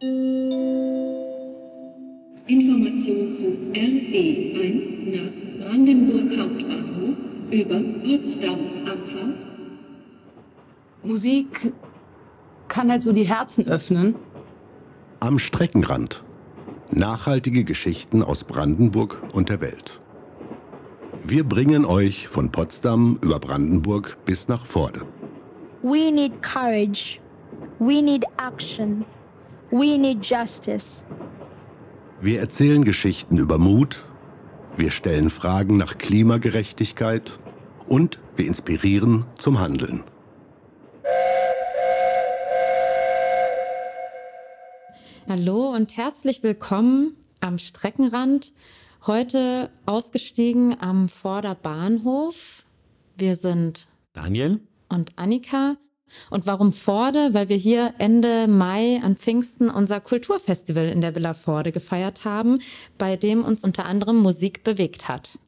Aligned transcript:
Information 0.00 1.32
zu 3.32 3.46
RE1 3.72 5.10
nach 5.10 5.32
Brandenburg 5.66 6.38
Hauptbahnhof 6.38 7.16
über 7.50 7.80
Potsdam 8.04 8.60
Abfahrt. 8.86 9.34
Musik 11.02 11.72
kann 12.68 12.92
halt 12.92 13.02
so 13.02 13.12
die 13.12 13.24
Herzen 13.24 13.66
öffnen. 13.66 14.14
Am 15.18 15.40
Streckenrand. 15.40 16.22
Nachhaltige 16.92 17.64
Geschichten 17.64 18.22
aus 18.22 18.44
Brandenburg 18.44 19.20
und 19.34 19.48
der 19.48 19.60
Welt. 19.60 20.00
Wir 21.24 21.42
bringen 21.42 21.84
euch 21.84 22.28
von 22.28 22.52
Potsdam 22.52 23.18
über 23.20 23.40
Brandenburg 23.40 24.16
bis 24.24 24.46
nach 24.46 24.64
Vorde. 24.64 25.00
We 25.82 26.12
need 26.12 26.40
courage. 26.40 27.18
We 27.80 28.00
need 28.00 28.24
action. 28.38 29.04
We 29.70 29.98
need 29.98 30.24
justice. 30.24 31.04
Wir 32.22 32.40
erzählen 32.40 32.84
Geschichten 32.84 33.36
über 33.36 33.58
Mut, 33.58 34.06
wir 34.78 34.90
stellen 34.90 35.28
Fragen 35.28 35.76
nach 35.76 35.98
Klimagerechtigkeit 35.98 37.38
und 37.86 38.18
wir 38.34 38.46
inspirieren 38.46 39.26
zum 39.36 39.60
Handeln. 39.60 40.04
Hallo 45.28 45.74
und 45.74 45.98
herzlich 45.98 46.42
willkommen 46.42 47.14
am 47.40 47.58
Streckenrand. 47.58 48.54
Heute 49.06 49.70
ausgestiegen 49.84 50.80
am 50.80 51.10
Vorderbahnhof. 51.10 52.64
Wir 53.18 53.36
sind 53.36 53.86
Daniel 54.14 54.60
und 54.88 55.18
Annika. 55.18 55.76
Und 56.30 56.46
warum 56.46 56.72
Vorde? 56.72 57.30
Weil 57.32 57.48
wir 57.48 57.56
hier 57.56 57.94
Ende 57.98 58.48
Mai 58.48 59.00
an 59.02 59.16
Pfingsten 59.16 59.70
unser 59.70 60.00
Kulturfestival 60.00 60.88
in 60.88 61.00
der 61.00 61.14
Villa 61.14 61.34
Vorde 61.34 61.72
gefeiert 61.72 62.24
haben, 62.24 62.58
bei 62.98 63.16
dem 63.16 63.44
uns 63.44 63.64
unter 63.64 63.84
anderem 63.84 64.16
Musik 64.18 64.64
bewegt 64.64 65.08
hat. 65.08 65.38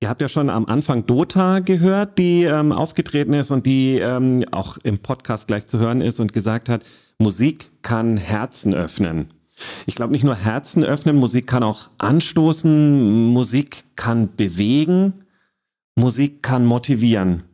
Ihr 0.00 0.10
habt 0.10 0.20
ja 0.20 0.28
schon 0.28 0.50
am 0.50 0.66
Anfang 0.66 1.06
Dota 1.06 1.60
gehört, 1.60 2.18
die 2.18 2.44
ähm, 2.44 2.70
aufgetreten 2.70 3.32
ist 3.32 3.50
und 3.50 3.64
die 3.64 3.98
ähm, 3.98 4.44
auch 4.50 4.76
im 4.82 4.98
Podcast 4.98 5.46
gleich 5.46 5.66
zu 5.66 5.78
hören 5.78 6.02
ist 6.02 6.20
und 6.20 6.34
gesagt 6.34 6.68
hat, 6.68 6.84
Musik 7.18 7.70
kann 7.80 8.18
Herzen 8.18 8.74
öffnen. 8.74 9.32
Ich 9.86 9.94
glaube 9.94 10.12
nicht 10.12 10.24
nur 10.24 10.34
Herzen 10.34 10.84
öffnen, 10.84 11.16
Musik 11.16 11.46
kann 11.46 11.62
auch 11.62 11.88
anstoßen, 11.96 13.32
Musik 13.32 13.84
kann 13.96 14.36
bewegen, 14.36 15.24
Musik 15.98 16.42
kann 16.42 16.66
motivieren. 16.66 17.44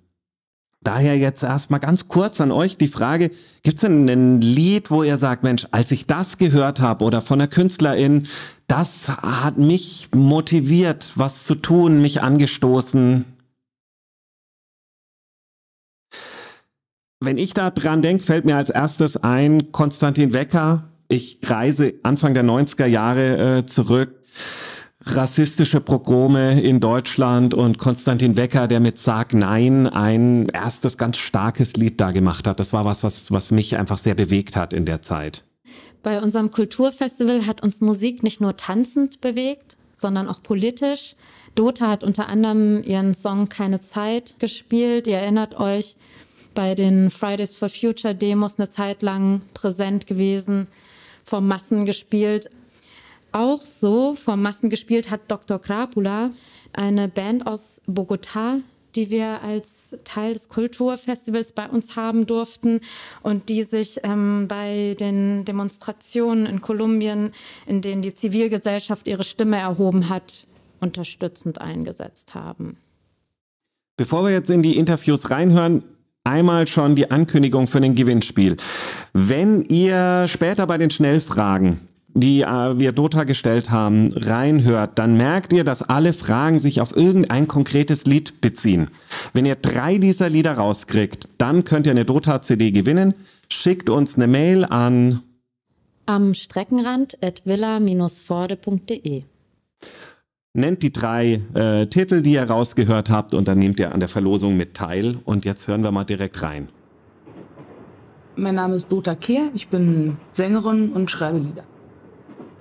Daher 0.84 1.16
jetzt 1.16 1.44
erstmal 1.44 1.78
ganz 1.78 2.08
kurz 2.08 2.40
an 2.40 2.50
euch 2.50 2.76
die 2.76 2.88
Frage, 2.88 3.30
gibt 3.62 3.76
es 3.76 3.82
denn 3.82 4.08
ein 4.08 4.40
Lied, 4.40 4.90
wo 4.90 5.04
ihr 5.04 5.16
sagt, 5.16 5.44
Mensch, 5.44 5.66
als 5.70 5.92
ich 5.92 6.06
das 6.06 6.38
gehört 6.38 6.80
habe 6.80 7.04
oder 7.04 7.20
von 7.20 7.38
der 7.38 7.48
Künstlerin, 7.48 8.24
das 8.66 9.08
hat 9.08 9.58
mich 9.58 10.08
motiviert, 10.12 11.12
was 11.14 11.44
zu 11.44 11.54
tun, 11.54 12.02
mich 12.02 12.20
angestoßen? 12.20 13.24
Wenn 17.20 17.38
ich 17.38 17.54
da 17.54 17.70
dran 17.70 18.02
denke, 18.02 18.24
fällt 18.24 18.44
mir 18.44 18.56
als 18.56 18.70
erstes 18.70 19.16
ein 19.16 19.70
Konstantin 19.70 20.32
Wecker. 20.32 20.88
Ich 21.06 21.38
reise 21.44 21.94
Anfang 22.02 22.34
der 22.34 22.42
90er 22.42 22.86
Jahre 22.86 23.58
äh, 23.58 23.66
zurück 23.66 24.20
rassistische 25.04 25.80
Progrome 25.80 26.60
in 26.60 26.80
Deutschland 26.80 27.54
und 27.54 27.78
Konstantin 27.78 28.36
Wecker, 28.36 28.68
der 28.68 28.80
mit 28.80 28.98
Sag 28.98 29.34
Nein 29.34 29.86
ein 29.86 30.48
erstes 30.48 30.96
ganz 30.96 31.18
starkes 31.18 31.74
Lied 31.74 32.00
da 32.00 32.12
gemacht 32.12 32.46
hat. 32.46 32.60
Das 32.60 32.72
war 32.72 32.84
was, 32.84 33.02
was, 33.02 33.30
was 33.30 33.50
mich 33.50 33.76
einfach 33.76 33.98
sehr 33.98 34.14
bewegt 34.14 34.56
hat 34.56 34.72
in 34.72 34.86
der 34.86 35.02
Zeit. 35.02 35.44
Bei 36.02 36.20
unserem 36.20 36.50
Kulturfestival 36.50 37.46
hat 37.46 37.62
uns 37.62 37.80
Musik 37.80 38.22
nicht 38.22 38.40
nur 38.40 38.56
tanzend 38.56 39.20
bewegt, 39.20 39.76
sondern 39.94 40.28
auch 40.28 40.42
politisch. 40.42 41.14
Dota 41.54 41.88
hat 41.88 42.02
unter 42.02 42.28
anderem 42.28 42.82
ihren 42.82 43.14
Song 43.14 43.48
Keine 43.48 43.80
Zeit 43.80 44.36
gespielt. 44.38 45.06
Ihr 45.06 45.18
erinnert 45.18 45.58
euch, 45.58 45.96
bei 46.54 46.74
den 46.74 47.10
Fridays 47.10 47.54
for 47.54 47.68
Future 47.68 48.14
Demos 48.14 48.58
eine 48.58 48.70
Zeit 48.70 49.02
lang 49.02 49.40
präsent 49.54 50.06
gewesen, 50.06 50.68
vor 51.24 51.40
Massen 51.40 51.86
gespielt. 51.86 52.50
Auch 53.32 53.62
so 53.62 54.14
vor 54.14 54.36
Massen 54.36 54.68
gespielt 54.68 55.10
hat 55.10 55.22
Dr. 55.28 55.58
Krapula, 55.58 56.30
eine 56.74 57.08
Band 57.08 57.46
aus 57.46 57.80
Bogotá, 57.86 58.60
die 58.94 59.10
wir 59.10 59.42
als 59.42 59.96
Teil 60.04 60.34
des 60.34 60.50
Kulturfestivals 60.50 61.52
bei 61.52 61.66
uns 61.66 61.96
haben 61.96 62.26
durften 62.26 62.80
und 63.22 63.48
die 63.48 63.62
sich 63.62 64.00
ähm, 64.02 64.46
bei 64.48 64.94
den 65.00 65.46
Demonstrationen 65.46 66.44
in 66.44 66.60
Kolumbien, 66.60 67.30
in 67.66 67.80
denen 67.80 68.02
die 68.02 68.12
Zivilgesellschaft 68.12 69.08
ihre 69.08 69.24
Stimme 69.24 69.56
erhoben 69.56 70.10
hat, 70.10 70.46
unterstützend 70.80 71.58
eingesetzt 71.58 72.34
haben. 72.34 72.76
Bevor 73.96 74.24
wir 74.24 74.32
jetzt 74.32 74.50
in 74.50 74.62
die 74.62 74.76
Interviews 74.76 75.30
reinhören, 75.30 75.84
einmal 76.24 76.66
schon 76.66 76.96
die 76.96 77.10
Ankündigung 77.10 77.66
für 77.66 77.80
den 77.80 77.94
Gewinnspiel. 77.94 78.56
Wenn 79.14 79.62
ihr 79.62 80.26
später 80.28 80.66
bei 80.66 80.76
den 80.76 80.90
Schnellfragen 80.90 81.80
die 82.14 82.42
äh, 82.42 82.78
wir 82.78 82.92
Dota 82.92 83.24
gestellt 83.24 83.70
haben, 83.70 84.12
reinhört, 84.12 84.98
dann 84.98 85.16
merkt 85.16 85.52
ihr, 85.52 85.64
dass 85.64 85.82
alle 85.82 86.12
Fragen 86.12 86.60
sich 86.60 86.80
auf 86.80 86.96
irgendein 86.96 87.48
konkretes 87.48 88.04
Lied 88.04 88.40
beziehen. 88.40 88.88
Wenn 89.32 89.46
ihr 89.46 89.56
drei 89.56 89.98
dieser 89.98 90.28
Lieder 90.28 90.54
rauskriegt, 90.54 91.28
dann 91.38 91.64
könnt 91.64 91.86
ihr 91.86 91.92
eine 91.92 92.04
Dota-CD 92.04 92.70
gewinnen. 92.70 93.14
Schickt 93.50 93.90
uns 93.90 94.16
eine 94.16 94.26
Mail 94.26 94.64
an 94.64 95.22
am 96.06 96.34
Streckenrand 96.34 97.22
at 97.22 97.42
villa-forde.de. 97.46 99.22
Nennt 100.54 100.82
die 100.82 100.92
drei 100.92 101.40
äh, 101.54 101.86
Titel, 101.86 102.20
die 102.20 102.34
ihr 102.34 102.42
rausgehört 102.42 103.08
habt, 103.08 103.32
und 103.32 103.48
dann 103.48 103.58
nehmt 103.58 103.78
ihr 103.80 103.92
an 103.92 104.00
der 104.00 104.08
Verlosung 104.08 104.56
mit 104.56 104.74
teil. 104.74 105.18
Und 105.24 105.46
jetzt 105.46 105.66
hören 105.68 105.82
wir 105.82 105.92
mal 105.92 106.04
direkt 106.04 106.42
rein. 106.42 106.68
Mein 108.36 108.56
Name 108.56 108.74
ist 108.74 108.90
Dota 108.90 109.14
Kehr, 109.14 109.50
ich 109.54 109.68
bin 109.68 110.16
Sängerin 110.32 110.92
und 110.92 111.10
schreibe 111.10 111.38
Lieder. 111.38 111.64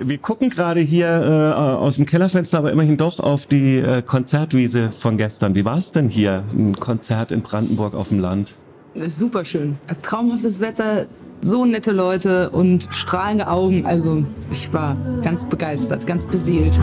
Wir 0.04 0.18
gucken 0.18 0.50
gerade 0.50 0.80
hier 0.80 1.08
äh, 1.08 1.54
aus 1.54 1.98
dem 1.98 2.08
Kellerfenster, 2.08 2.58
aber 2.58 2.72
immerhin 2.72 2.98
doch 2.98 3.20
auf 3.20 3.46
die 3.46 3.78
äh, 3.78 4.02
Konzertwiese 4.02 4.92
von 4.92 5.16
gestern. 5.16 5.54
Wie 5.54 5.64
war 5.64 5.78
es 5.78 5.92
denn 5.92 6.10
hier, 6.10 6.44
ein 6.54 6.76
Konzert 6.80 7.32
in 7.32 7.44
Brandenburg 7.44 7.94
auf 7.94 8.10
dem 8.10 8.20
Land? 8.20 8.54
Super 9.08 9.46
schön. 9.46 9.78
Traumhaftes 10.02 10.60
Wetter, 10.60 11.06
so 11.42 11.66
nette 11.66 11.92
Leute 11.92 12.50
und 12.50 12.88
strahlende 12.90 13.48
Augen. 13.48 13.86
Also 13.86 14.26
ich 14.52 14.74
war 14.74 14.98
ganz 15.24 15.46
begeistert, 15.46 16.08
ganz 16.08 16.26
beseelt. 16.26 16.80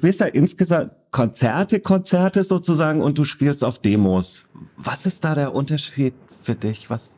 Spielst 0.00 0.20
ja 0.20 0.26
insgesamt 0.26 0.92
Konzerte, 1.10 1.80
Konzerte 1.80 2.42
sozusagen 2.42 3.02
und 3.02 3.18
du 3.18 3.24
spielst 3.24 3.62
auf 3.62 3.78
Demos. 3.78 4.46
Was 4.76 5.04
ist 5.04 5.22
da 5.22 5.34
der 5.34 5.54
Unterschied 5.54 6.14
für 6.42 6.54
dich? 6.54 6.88
Was? 6.88 7.12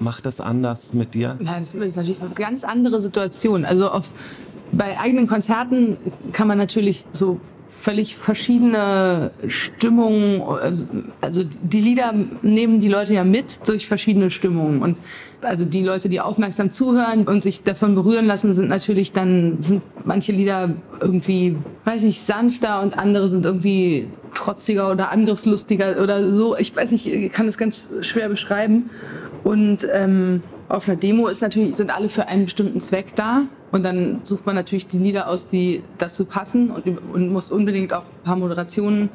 macht 0.00 0.26
das 0.26 0.40
anders 0.40 0.92
mit 0.92 1.14
dir? 1.14 1.36
Ja, 1.40 1.58
das 1.58 1.72
ist 1.72 1.96
natürlich 1.96 2.20
eine 2.20 2.30
ganz 2.30 2.64
andere 2.64 3.00
Situation. 3.00 3.64
Also 3.64 3.88
auf, 3.88 4.10
bei 4.72 4.98
eigenen 4.98 5.26
Konzerten 5.26 5.98
kann 6.32 6.48
man 6.48 6.58
natürlich 6.58 7.04
so 7.12 7.40
völlig 7.84 8.16
verschiedene 8.16 9.30
Stimmungen, 9.46 10.40
also, 10.40 10.86
also 11.20 11.42
die 11.44 11.82
Lieder 11.82 12.14
nehmen 12.40 12.80
die 12.80 12.88
Leute 12.88 13.12
ja 13.12 13.24
mit 13.24 13.68
durch 13.68 13.86
verschiedene 13.86 14.30
Stimmungen 14.30 14.80
und 14.80 14.96
also 15.42 15.66
die 15.66 15.82
Leute, 15.82 16.08
die 16.08 16.22
aufmerksam 16.22 16.72
zuhören 16.72 17.24
und 17.24 17.42
sich 17.42 17.62
davon 17.62 17.94
berühren 17.94 18.24
lassen, 18.24 18.54
sind 18.54 18.70
natürlich 18.70 19.12
dann, 19.12 19.58
sind 19.60 19.82
manche 20.02 20.32
Lieder 20.32 20.70
irgendwie, 21.02 21.56
weiß 21.84 22.04
nicht, 22.04 22.24
sanfter 22.24 22.80
und 22.80 22.96
andere 22.96 23.28
sind 23.28 23.44
irgendwie 23.44 24.08
trotziger 24.34 24.90
oder 24.90 25.12
angriffslustiger 25.12 26.02
oder 26.02 26.32
so. 26.32 26.56
Ich 26.56 26.74
weiß 26.74 26.90
nicht, 26.90 27.06
ich 27.06 27.30
kann 27.32 27.44
das 27.44 27.58
ganz 27.58 27.88
schwer 28.00 28.30
beschreiben. 28.30 28.88
Und 29.42 29.86
ähm, 29.92 30.42
auf 30.68 30.88
einer 30.88 30.96
Demo 30.96 31.26
ist 31.28 31.42
natürlich, 31.42 31.76
sind 31.76 31.94
alle 31.94 32.08
für 32.08 32.28
einen 32.28 32.46
bestimmten 32.46 32.80
Zweck 32.80 33.14
da. 33.14 33.42
Und 33.74 33.82
dann 33.82 34.20
sucht 34.22 34.46
man 34.46 34.54
natürlich 34.54 34.86
die 34.86 34.98
Lieder 34.98 35.26
aus, 35.26 35.48
die 35.48 35.82
dazu 35.98 36.26
passen 36.26 36.70
und, 36.70 36.86
und 37.12 37.32
muss 37.32 37.50
unbedingt 37.50 37.92
auch 37.92 38.04
ein 38.04 38.22
paar 38.22 38.36
Moderationen 38.36 39.08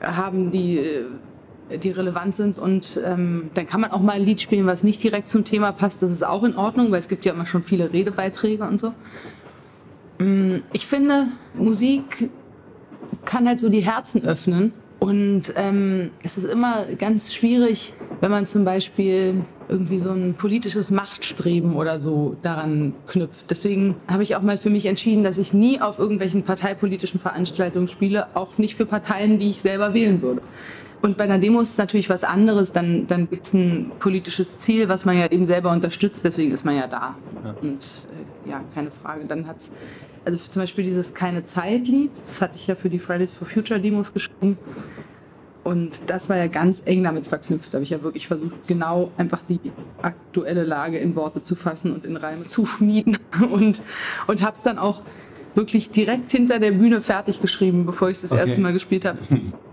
haben, 0.00 0.50
die, 0.50 1.02
die 1.82 1.90
relevant 1.90 2.34
sind. 2.34 2.58
Und 2.58 2.98
ähm, 3.04 3.50
dann 3.52 3.66
kann 3.66 3.82
man 3.82 3.90
auch 3.90 4.00
mal 4.00 4.12
ein 4.12 4.24
Lied 4.24 4.40
spielen, 4.40 4.64
was 4.64 4.82
nicht 4.82 5.02
direkt 5.02 5.28
zum 5.28 5.44
Thema 5.44 5.72
passt. 5.72 6.00
Das 6.00 6.10
ist 6.10 6.22
auch 6.22 6.42
in 6.44 6.56
Ordnung, 6.56 6.90
weil 6.90 7.00
es 7.00 7.08
gibt 7.08 7.26
ja 7.26 7.34
immer 7.34 7.44
schon 7.44 7.62
viele 7.62 7.92
Redebeiträge 7.92 8.64
und 8.64 8.80
so. 8.80 8.94
Mm, 10.16 10.62
ich 10.72 10.86
finde, 10.86 11.26
Musik 11.52 12.30
kann 13.26 13.46
halt 13.46 13.58
so 13.58 13.68
die 13.68 13.80
Herzen 13.80 14.24
öffnen. 14.24 14.72
Und 14.98 15.52
ähm, 15.54 16.10
es 16.24 16.36
ist 16.38 16.44
immer 16.44 16.86
ganz 16.98 17.32
schwierig, 17.32 17.92
wenn 18.20 18.32
man 18.32 18.46
zum 18.46 18.64
Beispiel 18.64 19.42
irgendwie 19.68 19.98
so 19.98 20.10
ein 20.10 20.34
politisches 20.34 20.90
Machtstreben 20.90 21.76
oder 21.76 22.00
so 22.00 22.36
daran 22.42 22.94
knüpft. 23.06 23.48
Deswegen 23.48 23.94
habe 24.08 24.24
ich 24.24 24.34
auch 24.34 24.42
mal 24.42 24.58
für 24.58 24.70
mich 24.70 24.86
entschieden, 24.86 25.22
dass 25.22 25.38
ich 25.38 25.52
nie 25.52 25.80
auf 25.80 26.00
irgendwelchen 26.00 26.42
parteipolitischen 26.42 27.20
Veranstaltungen 27.20 27.86
spiele, 27.86 28.26
auch 28.34 28.58
nicht 28.58 28.74
für 28.74 28.86
Parteien, 28.86 29.38
die 29.38 29.50
ich 29.50 29.60
selber 29.60 29.94
wählen 29.94 30.20
würde. 30.20 30.42
Und 31.00 31.16
bei 31.16 31.24
einer 31.24 31.38
Demo 31.38 31.60
ist 31.60 31.70
es 31.70 31.78
natürlich 31.78 32.10
was 32.10 32.24
anderes, 32.24 32.72
dann, 32.72 33.06
dann 33.06 33.30
gibt 33.30 33.46
es 33.46 33.54
ein 33.54 33.92
politisches 34.00 34.58
Ziel, 34.58 34.88
was 34.88 35.04
man 35.04 35.16
ja 35.16 35.30
eben 35.30 35.46
selber 35.46 35.70
unterstützt, 35.70 36.24
deswegen 36.24 36.50
ist 36.50 36.64
man 36.64 36.74
ja 36.74 36.88
da. 36.88 37.14
Ja. 37.44 37.54
Und 37.62 37.84
äh, 38.46 38.50
ja, 38.50 38.62
keine 38.74 38.90
Frage. 38.90 39.24
Dann 39.26 39.46
hat 39.46 39.58
es 39.58 39.70
also 40.28 40.36
zum 40.50 40.60
Beispiel 40.60 40.84
dieses 40.84 41.14
Keine 41.14 41.42
Zeit-Lied, 41.42 42.10
das 42.26 42.42
hatte 42.42 42.56
ich 42.56 42.66
ja 42.66 42.74
für 42.74 42.90
die 42.90 42.98
Fridays 42.98 43.32
for 43.32 43.48
Future 43.48 43.80
Demos 43.80 44.12
geschrieben. 44.12 44.58
Und 45.64 46.02
das 46.06 46.28
war 46.28 46.36
ja 46.36 46.48
ganz 46.48 46.82
eng 46.84 47.02
damit 47.02 47.26
verknüpft. 47.26 47.72
Da 47.72 47.76
habe 47.76 47.84
ich 47.84 47.88
ja 47.88 48.02
wirklich 48.02 48.26
versucht, 48.26 48.66
genau 48.66 49.10
einfach 49.16 49.40
die 49.48 49.58
aktuelle 50.02 50.64
Lage 50.64 50.98
in 50.98 51.16
Worte 51.16 51.40
zu 51.40 51.54
fassen 51.54 51.94
und 51.94 52.04
in 52.04 52.18
Reime 52.18 52.44
zu 52.44 52.66
schmieden. 52.66 53.16
Und, 53.50 53.80
und 54.26 54.42
habe 54.42 54.56
es 54.56 54.62
dann 54.62 54.78
auch 54.78 55.00
wirklich 55.54 55.90
direkt 55.90 56.30
hinter 56.30 56.58
der 56.58 56.72
Bühne 56.72 57.00
fertig 57.00 57.40
geschrieben, 57.40 57.86
bevor 57.86 58.10
ich 58.10 58.16
es 58.16 58.22
das 58.22 58.32
okay. 58.32 58.40
erste 58.40 58.60
Mal 58.60 58.72
gespielt 58.72 59.04
habe. 59.04 59.18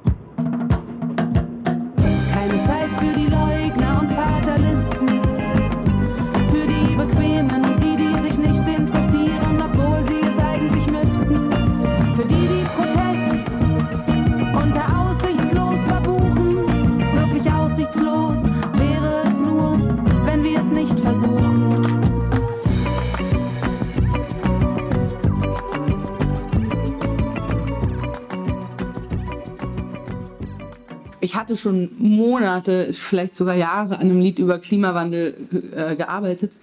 ich 31.36 31.42
hatte 31.42 31.58
schon 31.58 31.90
Monate, 31.98 32.94
vielleicht 32.94 33.36
sogar 33.36 33.56
Jahre 33.56 33.96
an 33.96 34.04
einem 34.04 34.22
Lied 34.22 34.40
über 34.40 34.58
Klimawandel 34.58 35.36
äh, 35.76 35.98
gearbeitet, 35.98 36.54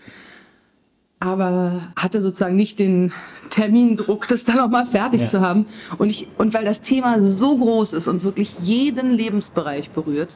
aber 1.20 1.92
hatte 1.94 2.22
sozusagen 2.22 2.56
nicht 2.56 2.78
den 2.78 3.12
Termindruck, 3.50 4.28
das 4.28 4.44
dann 4.44 4.58
auch 4.60 4.70
mal 4.70 4.86
fertig 4.86 5.20
ja. 5.20 5.26
zu 5.26 5.42
haben. 5.42 5.66
Und, 5.98 6.08
ich, 6.08 6.26
und 6.38 6.54
weil 6.54 6.64
das 6.64 6.80
Thema 6.80 7.20
so 7.20 7.58
groß 7.58 7.92
ist 7.92 8.08
und 8.08 8.24
wirklich 8.24 8.60
jeden 8.60 9.10
Lebensbereich 9.10 9.90
berührt, 9.90 10.30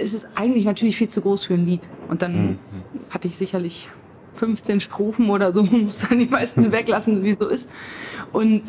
ist 0.00 0.14
es 0.14 0.24
eigentlich 0.34 0.64
natürlich 0.64 0.96
viel 0.96 1.08
zu 1.08 1.20
groß 1.20 1.44
für 1.44 1.54
ein 1.54 1.66
Lied. 1.66 1.82
Und 2.08 2.22
dann 2.22 2.52
mhm. 2.52 2.58
hatte 3.10 3.28
ich 3.28 3.36
sicherlich 3.36 3.90
15 4.36 4.80
Strophen 4.80 5.28
oder 5.28 5.52
so, 5.52 5.62
muss 5.70 5.98
dann 5.98 6.18
die 6.18 6.24
meisten 6.24 6.72
weglassen, 6.72 7.22
wie 7.22 7.34
so 7.34 7.48
ist. 7.50 7.68
Und 8.32 8.62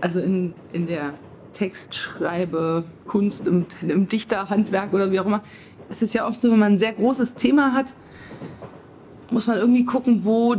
also 0.00 0.20
in, 0.20 0.54
in 0.72 0.86
der 0.86 1.12
Textschreibe, 1.58 2.84
Kunst, 3.08 3.48
im, 3.48 3.66
im 3.82 4.06
Dichterhandwerk 4.06 4.92
oder 4.94 5.10
wie 5.10 5.18
auch 5.18 5.26
immer. 5.26 5.42
Es 5.88 6.02
ist 6.02 6.14
ja 6.14 6.26
oft 6.26 6.40
so, 6.40 6.52
wenn 6.52 6.58
man 6.58 6.74
ein 6.74 6.78
sehr 6.78 6.92
großes 6.92 7.34
Thema 7.34 7.72
hat, 7.72 7.92
muss 9.30 9.48
man 9.48 9.58
irgendwie 9.58 9.84
gucken, 9.84 10.24
wo, 10.24 10.54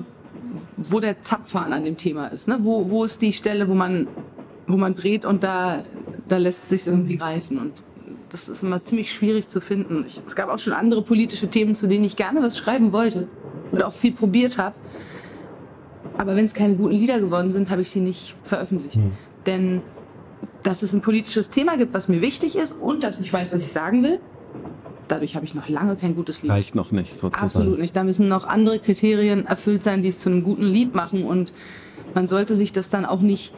wo 0.75 0.99
der 0.99 1.21
Zapfhahn 1.21 1.71
an 1.71 1.85
dem 1.85 1.95
Thema 1.95 2.27
ist. 2.27 2.49
Ne? 2.49 2.59
Wo, 2.63 2.89
wo 2.89 3.05
ist 3.05 3.21
die 3.21 3.31
Stelle, 3.31 3.69
wo 3.69 3.75
man, 3.75 4.07
wo 4.67 4.75
man 4.75 4.93
dreht 4.93 5.23
und 5.23 5.43
da, 5.43 5.83
da 6.27 6.37
lässt 6.37 6.63
es 6.63 6.69
sich 6.69 6.87
irgendwie 6.87 7.15
greifen. 7.15 7.59
Und 7.59 7.81
das 8.29 8.49
ist 8.49 8.61
immer 8.61 8.83
ziemlich 8.83 9.13
schwierig 9.13 9.47
zu 9.47 9.61
finden. 9.61 10.03
Ich, 10.05 10.21
es 10.27 10.35
gab 10.35 10.49
auch 10.49 10.59
schon 10.59 10.73
andere 10.73 11.01
politische 11.01 11.47
Themen, 11.47 11.75
zu 11.75 11.87
denen 11.87 12.03
ich 12.03 12.17
gerne 12.17 12.41
was 12.41 12.57
schreiben 12.57 12.91
wollte 12.91 13.29
und 13.71 13.81
auch 13.83 13.93
viel 13.93 14.11
probiert 14.11 14.57
habe. 14.57 14.75
Aber 16.17 16.35
wenn 16.35 16.43
es 16.43 16.53
keine 16.53 16.75
guten 16.75 16.95
Lieder 16.95 17.21
geworden 17.21 17.53
sind, 17.53 17.69
habe 17.69 17.81
ich 17.81 17.89
sie 17.89 18.01
nicht 18.01 18.35
veröffentlicht. 18.43 18.97
Mhm. 18.97 19.11
Denn 19.45 19.81
dass 20.63 20.83
es 20.83 20.93
ein 20.93 21.01
politisches 21.01 21.49
Thema 21.49 21.77
gibt, 21.77 21.93
was 21.93 22.07
mir 22.07 22.21
wichtig 22.21 22.55
ist 22.55 22.73
und 22.81 23.03
dass 23.03 23.19
ich 23.19 23.31
weiß, 23.31 23.53
was 23.53 23.63
ich 23.63 23.71
sagen 23.71 24.03
will. 24.03 24.19
Dadurch 25.07 25.35
habe 25.35 25.45
ich 25.45 25.55
noch 25.55 25.67
lange 25.67 25.95
kein 25.95 26.15
gutes 26.15 26.43
Lied. 26.43 26.51
Reicht 26.51 26.75
noch 26.75 26.91
nicht, 26.91 27.13
sozusagen. 27.13 27.43
Absolut 27.43 27.79
nicht. 27.79 27.95
Da 27.95 28.03
müssen 28.03 28.27
noch 28.27 28.45
andere 28.45 28.77
Kriterien 28.79 29.45
erfüllt 29.45 29.81
sein, 29.81 30.03
die 30.03 30.09
es 30.09 30.19
zu 30.19 30.29
einem 30.29 30.43
guten 30.43 30.65
Lied 30.65 30.93
machen. 30.93 31.23
Und 31.23 31.51
man 32.13 32.27
sollte 32.27 32.55
sich 32.55 32.73
das 32.73 32.89
dann 32.89 33.05
auch 33.05 33.21
nicht 33.21 33.53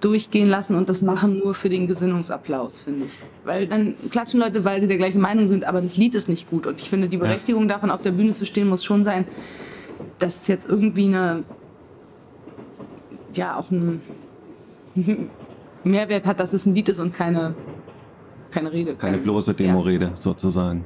durchgehen 0.00 0.48
lassen 0.48 0.74
und 0.74 0.88
das 0.88 1.02
machen 1.02 1.38
nur 1.38 1.54
für 1.54 1.68
den 1.68 1.86
Gesinnungsapplaus, 1.86 2.82
finde 2.82 3.06
ich. 3.06 3.12
Weil 3.44 3.66
dann 3.66 3.94
klatschen 4.10 4.40
Leute, 4.40 4.64
weil 4.64 4.80
sie 4.80 4.86
der 4.86 4.96
gleichen 4.96 5.20
Meinung 5.20 5.46
sind, 5.46 5.64
aber 5.64 5.80
das 5.80 5.96
Lied 5.96 6.14
ist 6.14 6.28
nicht 6.28 6.48
gut. 6.50 6.66
Und 6.66 6.80
ich 6.80 6.88
finde, 6.88 7.08
die 7.08 7.18
Berechtigung 7.18 7.62
ja. 7.62 7.74
davon, 7.74 7.90
auf 7.90 8.00
der 8.00 8.12
Bühne 8.12 8.32
zu 8.32 8.46
stehen, 8.46 8.68
muss 8.68 8.84
schon 8.84 9.04
sein, 9.04 9.26
dass 10.18 10.42
es 10.42 10.46
jetzt 10.46 10.68
irgendwie 10.68 11.06
eine, 11.06 11.44
ja, 13.34 13.56
auch 13.58 13.70
ein 13.70 14.00
Mehrwert 15.84 16.26
hat, 16.26 16.40
dass 16.40 16.52
es 16.52 16.66
ein 16.66 16.74
Lied 16.74 16.88
ist 16.88 16.98
und 16.98 17.14
keine, 17.14 17.54
keine 18.50 18.72
Rede. 18.72 18.94
Keine 18.94 19.18
bloße 19.18 19.54
Demorede 19.54 20.06
ja. 20.06 20.16
sozusagen. 20.16 20.84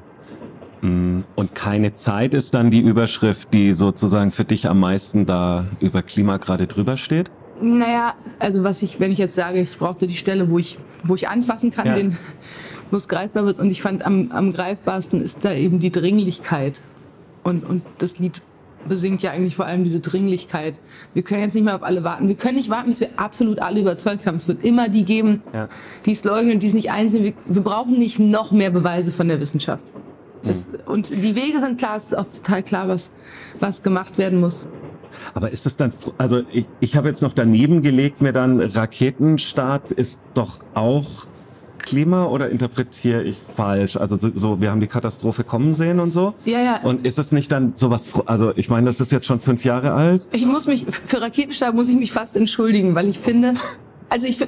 Mm, 0.82 1.20
und 1.34 1.54
keine 1.54 1.94
Zeit 1.94 2.34
ist 2.34 2.54
dann 2.54 2.70
die 2.70 2.80
Überschrift, 2.80 3.52
die 3.54 3.74
sozusagen 3.74 4.30
für 4.30 4.44
dich 4.44 4.68
am 4.68 4.80
meisten 4.80 5.26
da 5.26 5.66
über 5.80 6.02
Klima 6.02 6.36
gerade 6.36 6.66
drüber 6.66 6.96
steht? 6.96 7.30
Naja, 7.60 8.14
also 8.38 8.64
was 8.64 8.82
ich, 8.82 9.00
wenn 9.00 9.10
ich 9.10 9.18
jetzt 9.18 9.34
sage, 9.34 9.60
ich 9.60 9.78
brauchte 9.78 10.06
die 10.06 10.16
Stelle, 10.16 10.50
wo 10.50 10.58
ich, 10.58 10.78
wo 11.02 11.14
ich 11.14 11.28
anfassen 11.28 11.70
kann, 11.70 11.86
ja. 11.86 11.94
den, 11.94 12.16
wo 12.90 12.96
es 12.96 13.08
greifbar 13.08 13.46
wird. 13.46 13.58
Und 13.58 13.70
ich 13.70 13.80
fand 13.80 14.04
am, 14.04 14.30
am 14.32 14.52
greifbarsten 14.52 15.20
ist 15.20 15.38
da 15.42 15.52
eben 15.52 15.78
die 15.78 15.90
Dringlichkeit. 15.90 16.82
Und, 17.42 17.64
und 17.64 17.82
das 17.98 18.18
Lied 18.18 18.42
besingt 18.88 19.22
ja 19.22 19.30
eigentlich 19.30 19.56
vor 19.56 19.66
allem 19.66 19.84
diese 19.84 20.00
Dringlichkeit. 20.00 20.74
Wir 21.12 21.22
können 21.22 21.42
jetzt 21.42 21.54
nicht 21.54 21.64
mehr 21.64 21.76
auf 21.76 21.82
alle 21.82 22.04
warten. 22.04 22.28
Wir 22.28 22.36
können 22.36 22.56
nicht 22.56 22.70
warten, 22.70 22.88
bis 22.88 23.00
wir 23.00 23.08
absolut 23.16 23.58
alle 23.58 23.80
überzeugt 23.80 24.26
haben. 24.26 24.36
Es 24.36 24.48
wird 24.48 24.64
immer 24.64 24.88
die 24.88 25.04
geben, 25.04 25.42
ja. 25.52 25.68
die 26.06 26.12
es 26.12 26.24
leugnen, 26.24 26.60
die 26.60 26.66
es 26.66 26.74
nicht 26.74 26.90
einsehen. 26.90 27.24
Wir, 27.24 27.32
wir, 27.46 27.62
brauchen 27.62 27.98
nicht 27.98 28.18
noch 28.18 28.52
mehr 28.52 28.70
Beweise 28.70 29.10
von 29.10 29.28
der 29.28 29.40
Wissenschaft. 29.40 29.84
Das, 30.42 30.66
mhm. 30.66 30.74
Und 30.86 31.10
die 31.10 31.34
Wege 31.34 31.60
sind 31.60 31.78
klar, 31.78 31.96
es 31.96 32.04
ist 32.04 32.18
auch 32.18 32.26
total 32.26 32.62
klar, 32.62 32.88
was, 32.88 33.10
was 33.60 33.82
gemacht 33.82 34.18
werden 34.18 34.40
muss. 34.40 34.66
Aber 35.32 35.50
ist 35.50 35.64
das 35.64 35.76
dann, 35.76 35.92
also 36.18 36.42
ich, 36.52 36.66
ich 36.80 36.96
habe 36.96 37.08
jetzt 37.08 37.22
noch 37.22 37.32
daneben 37.32 37.82
gelegt, 37.82 38.20
mir 38.20 38.32
dann 38.32 38.60
Raketenstart 38.60 39.92
ist 39.92 40.20
doch 40.34 40.60
auch 40.74 41.26
Klima 41.84 42.26
oder 42.26 42.50
interpretiere 42.50 43.22
ich 43.22 43.38
falsch? 43.38 43.96
Also 43.96 44.16
so, 44.16 44.30
so, 44.34 44.60
wir 44.60 44.70
haben 44.70 44.80
die 44.80 44.86
Katastrophe 44.86 45.44
kommen 45.44 45.74
sehen 45.74 46.00
und 46.00 46.12
so. 46.12 46.34
Ja, 46.44 46.60
ja. 46.60 46.80
Und 46.82 47.06
ist 47.06 47.18
das 47.18 47.30
nicht 47.32 47.52
dann 47.52 47.74
sowas, 47.76 48.08
also 48.26 48.52
ich 48.56 48.70
meine, 48.70 48.86
das 48.86 49.00
ist 49.00 49.12
jetzt 49.12 49.26
schon 49.26 49.40
fünf 49.40 49.64
Jahre 49.64 49.92
alt. 49.92 50.28
Ich 50.32 50.46
muss 50.46 50.66
mich, 50.66 50.86
für 50.88 51.20
Raketenstab 51.20 51.74
muss 51.74 51.88
ich 51.88 51.96
mich 51.96 52.12
fast 52.12 52.36
entschuldigen, 52.36 52.94
weil 52.94 53.08
ich 53.08 53.18
finde, 53.18 53.54
also 54.08 54.26
ich, 54.26 54.38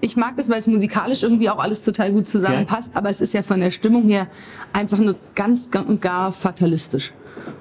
ich 0.00 0.16
mag 0.16 0.36
das, 0.36 0.50
weil 0.50 0.58
es 0.58 0.66
musikalisch 0.66 1.22
irgendwie 1.22 1.48
auch 1.48 1.58
alles 1.58 1.82
total 1.82 2.12
gut 2.12 2.28
zusammenpasst, 2.28 2.92
ja. 2.92 2.98
aber 2.98 3.08
es 3.08 3.20
ist 3.20 3.32
ja 3.32 3.42
von 3.42 3.60
der 3.60 3.70
Stimmung 3.70 4.06
her 4.08 4.26
einfach 4.72 4.98
nur 4.98 5.16
ganz, 5.34 5.70
ganz 5.70 5.88
und 5.88 6.02
gar 6.02 6.32
fatalistisch. 6.32 7.12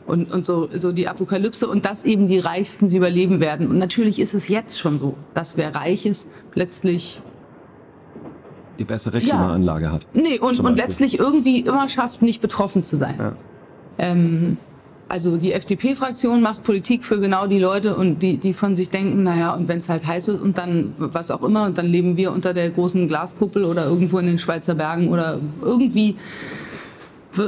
Und, 0.06 0.32
und 0.32 0.46
so, 0.46 0.70
so 0.76 0.92
die 0.92 1.08
Apokalypse 1.08 1.68
und 1.68 1.86
dass 1.86 2.04
eben 2.04 2.28
die 2.28 2.40
Reichsten 2.40 2.90
sie 2.90 2.98
überleben 2.98 3.40
werden. 3.40 3.68
Und 3.68 3.80
natürlich 3.80 4.20
ist 4.20 4.34
es 4.34 4.50
jetzt 4.50 4.78
schon 4.78 5.00
so, 5.00 5.16
dass 5.34 5.56
wer 5.56 5.74
reich 5.74 6.06
ist, 6.06 6.28
plötzlich 6.52 7.22
die 8.80 8.84
bessere 8.84 9.20
Klimaanlage 9.20 9.86
ja. 9.86 9.92
hat. 9.92 10.08
Nee, 10.13 10.39
und, 10.39 10.60
und 10.60 10.75
letztlich 10.75 11.20
irgendwie 11.20 11.60
immer 11.60 11.88
schafft, 11.89 12.22
nicht 12.22 12.42
betroffen 12.42 12.84
zu 12.84 12.98
sein. 12.98 13.15
Ja. 13.18 13.34
Ähm, 13.98 14.58
also 15.10 15.38
die 15.38 15.53
FDP-Fraktion 15.53 16.42
macht 16.42 16.63
Politik 16.63 17.03
für 17.03 17.20
genau 17.20 17.46
die 17.46 17.60
Leute 17.60 17.96
und 17.96 18.24
die, 18.24 18.38
die 18.38 18.53
von 18.53 18.75
sich 18.75 18.89
denken, 18.89 19.24
naja, 19.24 19.53
und 19.53 19.68
wenn 19.68 19.77
es 19.77 19.89
halt 19.89 20.08
heiß 20.08 20.27
wird 20.27 20.42
und 20.42 20.58
dann 20.58 20.94
was 20.98 21.30
auch 21.30 21.44
immer 21.44 21.65
und 21.65 21.77
dann 21.77 21.86
leben 21.86 22.18
wir 22.18 22.32
unter 22.32 22.53
der 22.53 22.72
großen 22.72 23.08
Glaskuppel 23.08 23.65
oder 23.65 23.86
irgendwo 23.86 24.18
in 24.18 24.25
den 24.25 24.39
Schweizer 24.39 24.75
Bergen 24.75 25.10
oder 25.10 25.39
irgendwie 25.62 26.15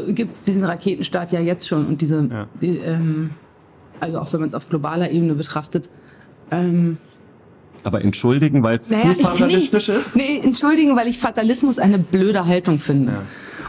gibt 0.09 0.31
es 0.31 0.43
diesen 0.43 0.63
Raketenstart 0.63 1.31
ja 1.31 1.39
jetzt 1.39 1.67
schon 1.67 1.85
und 1.87 2.01
diese, 2.01 2.27
ja. 2.29 2.47
die, 2.61 2.77
ähm, 2.77 3.31
also 3.99 4.19
auch 4.19 4.31
wenn 4.33 4.41
man 4.41 4.47
es 4.47 4.53
auf 4.53 4.69
globaler 4.69 5.09
Ebene 5.11 5.33
betrachtet. 5.35 5.89
Ähm, 6.51 6.97
aber 7.83 8.03
entschuldigen, 8.03 8.63
weil 8.63 8.77
es 8.79 8.89
naja, 8.89 9.13
zu 9.15 9.23
fatalistisch 9.23 9.87
nee, 9.87 9.95
ist? 9.95 10.15
Nee, 10.15 10.41
entschuldigen, 10.43 10.95
weil 10.95 11.07
ich 11.07 11.19
Fatalismus 11.19 11.79
eine 11.79 11.99
blöde 11.99 12.45
Haltung 12.45 12.79
finde. 12.79 13.11
Ja. 13.11 13.21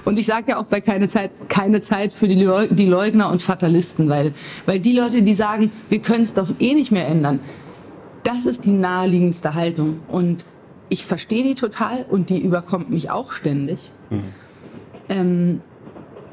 Und 0.04 0.18
ich 0.18 0.26
sage 0.26 0.52
ja 0.52 0.58
auch 0.58 0.66
bei 0.66 0.80
keine 0.80 1.08
Zeit, 1.08 1.32
keine 1.48 1.80
Zeit 1.80 2.12
für 2.12 2.28
die, 2.28 2.40
Leug 2.40 2.70
die 2.70 2.86
Leugner 2.86 3.28
und 3.28 3.42
Fatalisten, 3.42 4.08
weil, 4.08 4.34
weil 4.64 4.78
die 4.78 4.96
Leute, 4.96 5.22
die 5.22 5.34
sagen, 5.34 5.72
wir 5.88 5.98
können 5.98 6.22
es 6.22 6.32
doch 6.32 6.48
eh 6.60 6.74
nicht 6.74 6.92
mehr 6.92 7.08
ändern, 7.08 7.40
das 8.22 8.46
ist 8.46 8.64
die 8.64 8.72
naheliegendste 8.72 9.54
Haltung. 9.54 10.00
Und 10.08 10.44
ich 10.88 11.04
verstehe 11.04 11.42
die 11.42 11.56
total 11.56 12.06
und 12.08 12.30
die 12.30 12.38
überkommt 12.38 12.90
mich 12.90 13.10
auch 13.10 13.32
ständig. 13.32 13.90
Mhm. 14.10 14.22
Ähm, 15.08 15.60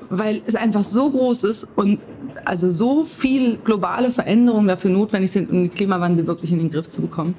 weil 0.10 0.42
es 0.46 0.53
einfach 0.53 0.84
so 0.84 1.10
groß 1.10 1.44
ist 1.46 1.68
und 1.75 2.00
also 2.46 2.72
so 2.72 3.03
viel 3.03 3.58
globale 3.58 4.12
Veränderungen 4.12 4.68
dafür 4.68 4.92
notwendig 4.92 5.32
sind, 5.32 5.50
um 5.50 5.63
den 5.63 5.72
Klimawandel 5.72 6.27
wirklich 6.27 6.51
in 6.51 6.60
den 6.60 6.70
Griff 6.70 6.89
zu 6.89 7.01
bekommen, 7.01 7.34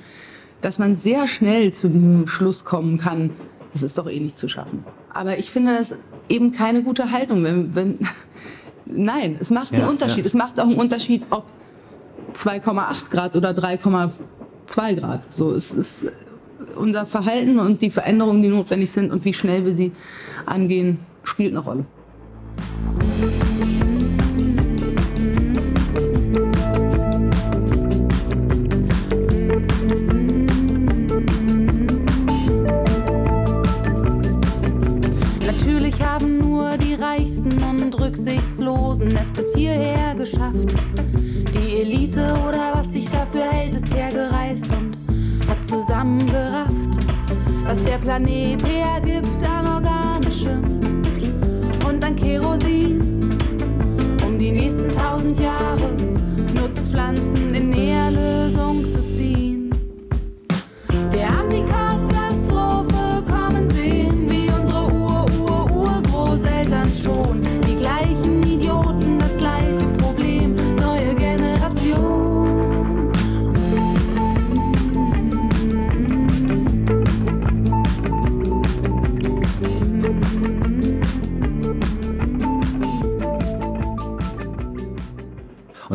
dass 0.64 0.78
man 0.78 0.96
sehr 0.96 1.26
schnell 1.26 1.72
zu 1.72 1.88
diesem 1.88 2.26
Schluss 2.26 2.64
kommen 2.64 2.96
kann, 2.96 3.30
es 3.74 3.82
ist 3.82 3.98
doch 3.98 4.08
eh 4.08 4.18
nicht 4.18 4.38
zu 4.38 4.48
schaffen. 4.48 4.84
Aber 5.12 5.38
ich 5.38 5.50
finde 5.50 5.76
das 5.76 5.94
eben 6.28 6.52
keine 6.52 6.82
gute 6.82 7.10
Haltung. 7.10 7.44
Wenn, 7.44 7.74
wenn 7.74 7.98
Nein, 8.86 9.36
es 9.38 9.50
macht 9.50 9.72
einen 9.72 9.82
ja, 9.82 9.88
Unterschied. 9.88 10.20
Ja. 10.20 10.26
Es 10.26 10.34
macht 10.34 10.58
auch 10.58 10.64
einen 10.64 10.76
Unterschied, 10.76 11.24
ob 11.30 11.44
2,8 12.34 13.10
Grad 13.10 13.36
oder 13.36 13.50
3,2 13.50 14.94
Grad. 14.94 15.22
So, 15.32 15.52
es 15.52 15.70
ist 15.70 16.04
unser 16.76 17.04
Verhalten 17.04 17.58
und 17.58 17.82
die 17.82 17.90
Veränderungen, 17.90 18.42
die 18.42 18.48
notwendig 18.48 18.90
sind 18.90 19.12
und 19.12 19.24
wie 19.24 19.34
schnell 19.34 19.64
wir 19.66 19.74
sie 19.74 19.92
angehen, 20.46 20.98
spielt 21.24 21.52
eine 21.52 21.60
Rolle. 21.60 21.84
Und 38.24 38.30
Rücksichtslosen 38.30 39.16
es 39.16 39.28
bis 39.30 39.54
hierher 39.54 40.14
geschafft. 40.14 40.74
Die 41.54 41.80
Elite 41.80 42.32
oder 42.46 42.72
was 42.74 42.92
sich 42.92 43.08
dafür 43.10 43.44
hält, 43.50 43.74
ist 43.74 43.94
hergereist 43.94 44.66
und 44.76 44.96
hat 45.48 45.64
zusammengerafft, 45.64 46.70
was 47.64 47.82
der 47.84 47.98
Planet 47.98 48.62
hergibt 48.66 49.46
an 49.46 49.66
organischem 49.66 50.62
an 51.86 52.16
Kerosin. 52.16 53.30
Um 54.26 54.38
die 54.38 54.52
nächsten 54.52 54.88
tausend 54.88 55.38
Jahre 55.38 55.90
Nutzpflanzen 56.54 57.54
in 57.54 57.70
Nährlösung 57.70 58.90
zu 58.90 59.03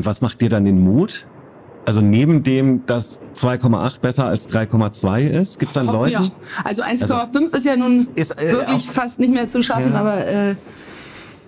was 0.10 0.22
macht 0.22 0.42
dir 0.42 0.50
dann 0.50 0.66
den 0.66 0.84
Mut? 0.84 1.28
Also 1.86 2.02
neben 2.02 2.44
dem, 2.44 2.86
dass 2.86 3.22
2,8 3.36 4.00
besser 4.00 4.26
als 4.26 4.50
3,2 4.50 5.28
ist, 5.28 5.60
gibt 5.60 5.70
es 5.70 5.76
dann 5.76 5.86
Leute? 5.86 6.24
Ja. 6.24 6.32
Also 6.64 6.84
1,5 6.84 7.12
also, 7.12 7.56
ist 7.56 7.66
ja 7.66 7.78
nun 7.78 8.08
ist, 8.16 8.32
äh, 8.32 8.52
wirklich 8.52 8.90
fast 8.90 9.20
nicht 9.20 9.32
mehr 9.32 9.48
zu 9.48 9.64
schaffen, 9.64 9.94
ja. 9.94 10.00
aber 10.00 10.26
äh, 10.26 10.56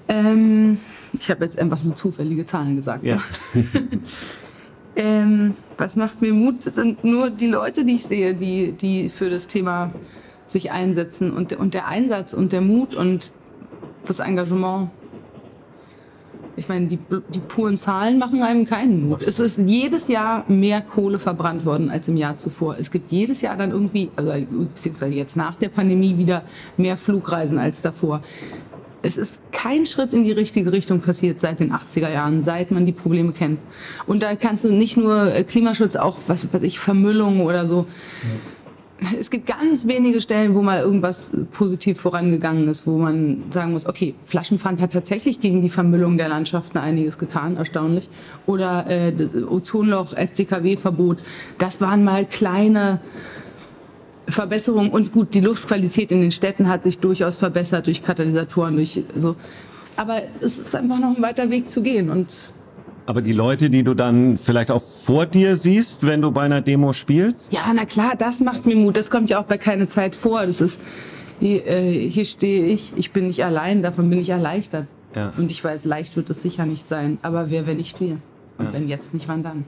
ähm, 0.07 0.77
ich 1.13 1.29
habe 1.29 1.43
jetzt 1.43 1.59
einfach 1.59 1.83
nur 1.83 1.95
zufällige 1.95 2.45
Zahlen 2.45 2.75
gesagt. 2.75 3.03
Ja. 3.03 3.17
ähm, 4.95 5.55
was 5.77 5.95
macht 5.95 6.21
mir 6.21 6.33
Mut? 6.33 6.65
Das 6.65 6.75
sind 6.75 7.03
nur 7.03 7.29
die 7.29 7.47
Leute, 7.47 7.83
die 7.83 7.95
ich 7.95 8.05
sehe, 8.05 8.35
die, 8.35 8.73
die 8.73 9.09
für 9.09 9.29
das 9.29 9.47
Thema 9.47 9.91
sich 10.45 10.71
einsetzen 10.71 11.31
und, 11.31 11.53
und 11.53 11.73
der 11.73 11.87
Einsatz 11.87 12.33
und 12.33 12.51
der 12.51 12.61
Mut 12.61 12.93
und 12.93 13.31
das 14.05 14.19
Engagement 14.19 14.89
ich 16.61 16.69
meine, 16.69 16.85
die, 16.85 16.99
die 17.33 17.39
puren 17.39 17.79
Zahlen 17.79 18.19
machen 18.19 18.43
einem 18.43 18.65
keinen 18.65 19.09
Mut. 19.09 19.23
Es 19.23 19.39
ist 19.39 19.57
jedes 19.57 20.07
Jahr 20.07 20.45
mehr 20.47 20.81
Kohle 20.81 21.17
verbrannt 21.17 21.65
worden 21.65 21.89
als 21.89 22.07
im 22.07 22.17
Jahr 22.17 22.37
zuvor. 22.37 22.75
Es 22.79 22.91
gibt 22.91 23.11
jedes 23.11 23.41
Jahr 23.41 23.57
dann 23.57 23.71
irgendwie, 23.71 24.11
also 24.15 24.31
beziehungsweise 24.49 25.15
jetzt 25.15 25.35
nach 25.35 25.55
der 25.55 25.69
Pandemie 25.69 26.19
wieder 26.19 26.43
mehr 26.77 26.97
Flugreisen 26.97 27.57
als 27.57 27.81
davor. 27.81 28.21
Es 29.01 29.17
ist 29.17 29.41
kein 29.51 29.87
Schritt 29.87 30.13
in 30.13 30.23
die 30.23 30.31
richtige 30.31 30.71
Richtung 30.71 31.01
passiert 31.01 31.39
seit 31.39 31.59
den 31.59 31.73
80er 31.73 32.11
Jahren, 32.11 32.43
seit 32.43 32.69
man 32.69 32.85
die 32.85 32.91
Probleme 32.91 33.31
kennt. 33.31 33.59
Und 34.05 34.21
da 34.21 34.35
kannst 34.35 34.63
du 34.63 34.71
nicht 34.71 34.97
nur 34.97 35.33
äh, 35.33 35.43
Klimaschutz, 35.43 35.95
auch 35.95 36.17
was 36.27 36.53
weiß 36.53 36.61
ich, 36.61 36.79
Vermüllung 36.79 37.41
oder 37.41 37.65
so. 37.65 37.87
Ja 38.21 38.60
es 39.19 39.29
gibt 39.31 39.47
ganz 39.47 39.87
wenige 39.87 40.21
Stellen, 40.21 40.53
wo 40.53 40.61
mal 40.61 40.81
irgendwas 40.81 41.31
positiv 41.53 41.99
vorangegangen 41.99 42.67
ist, 42.67 42.85
wo 42.85 42.97
man 42.97 43.43
sagen 43.49 43.71
muss, 43.71 43.87
okay, 43.87 44.13
Flaschenpfand 44.23 44.79
hat 44.79 44.93
tatsächlich 44.93 45.39
gegen 45.39 45.61
die 45.61 45.69
Vermüllung 45.69 46.17
der 46.17 46.29
Landschaften 46.29 46.77
einiges 46.77 47.17
getan, 47.17 47.57
erstaunlich. 47.57 48.09
Oder 48.45 48.87
äh, 48.87 49.11
das 49.11 49.35
Ozonloch, 49.35 50.13
FCKW-Verbot, 50.13 51.17
das 51.57 51.81
waren 51.81 52.03
mal 52.03 52.25
kleine 52.25 53.01
Verbesserungen. 54.27 54.91
Und 54.91 55.11
gut, 55.11 55.33
die 55.33 55.41
Luftqualität 55.41 56.11
in 56.11 56.21
den 56.21 56.31
Städten 56.31 56.69
hat 56.69 56.83
sich 56.83 56.99
durchaus 56.99 57.37
verbessert 57.37 57.87
durch 57.87 58.03
Katalysatoren, 58.03 58.75
durch 58.75 59.03
so. 59.17 59.35
Aber 59.97 60.21
es 60.41 60.57
ist 60.57 60.75
einfach 60.75 60.99
noch 60.99 61.15
ein 61.15 61.21
weiter 61.21 61.49
Weg 61.49 61.69
zu 61.69 61.81
gehen 61.81 62.09
und 62.09 62.53
aber 63.05 63.21
die 63.21 63.33
Leute, 63.33 63.69
die 63.69 63.83
du 63.83 63.93
dann 63.93 64.37
vielleicht 64.37 64.71
auch 64.71 64.81
vor 64.81 65.25
dir 65.25 65.55
siehst, 65.55 66.05
wenn 66.05 66.21
du 66.21 66.31
bei 66.31 66.41
einer 66.41 66.61
Demo 66.61 66.93
spielst? 66.93 67.51
Ja, 67.51 67.71
na 67.73 67.85
klar, 67.85 68.13
das 68.17 68.39
macht 68.39 68.65
mir 68.65 68.75
Mut. 68.75 68.97
Das 68.97 69.09
kommt 69.09 69.29
ja 69.29 69.39
auch 69.39 69.45
bei 69.45 69.57
keine 69.57 69.87
Zeit 69.87 70.15
vor. 70.15 70.45
Das 70.45 70.61
ist, 70.61 70.79
hier, 71.39 71.65
äh, 71.67 72.09
hier 72.09 72.25
stehe 72.25 72.65
ich, 72.67 72.93
ich 72.95 73.11
bin 73.11 73.27
nicht 73.27 73.43
allein, 73.43 73.81
davon 73.81 74.09
bin 74.09 74.19
ich 74.19 74.29
erleichtert. 74.29 74.87
Ja. 75.15 75.33
Und 75.37 75.51
ich 75.51 75.63
weiß, 75.63 75.85
leicht 75.85 76.15
wird 76.15 76.29
es 76.29 76.41
sicher 76.41 76.65
nicht 76.65 76.87
sein. 76.87 77.17
Aber 77.21 77.49
wer, 77.49 77.67
wenn 77.67 77.77
nicht 77.77 77.99
wir? 77.99 78.17
Und 78.57 78.65
ja. 78.65 78.73
wenn 78.73 78.87
jetzt 78.87 79.13
nicht, 79.13 79.27
wann 79.27 79.43
dann? 79.43 79.65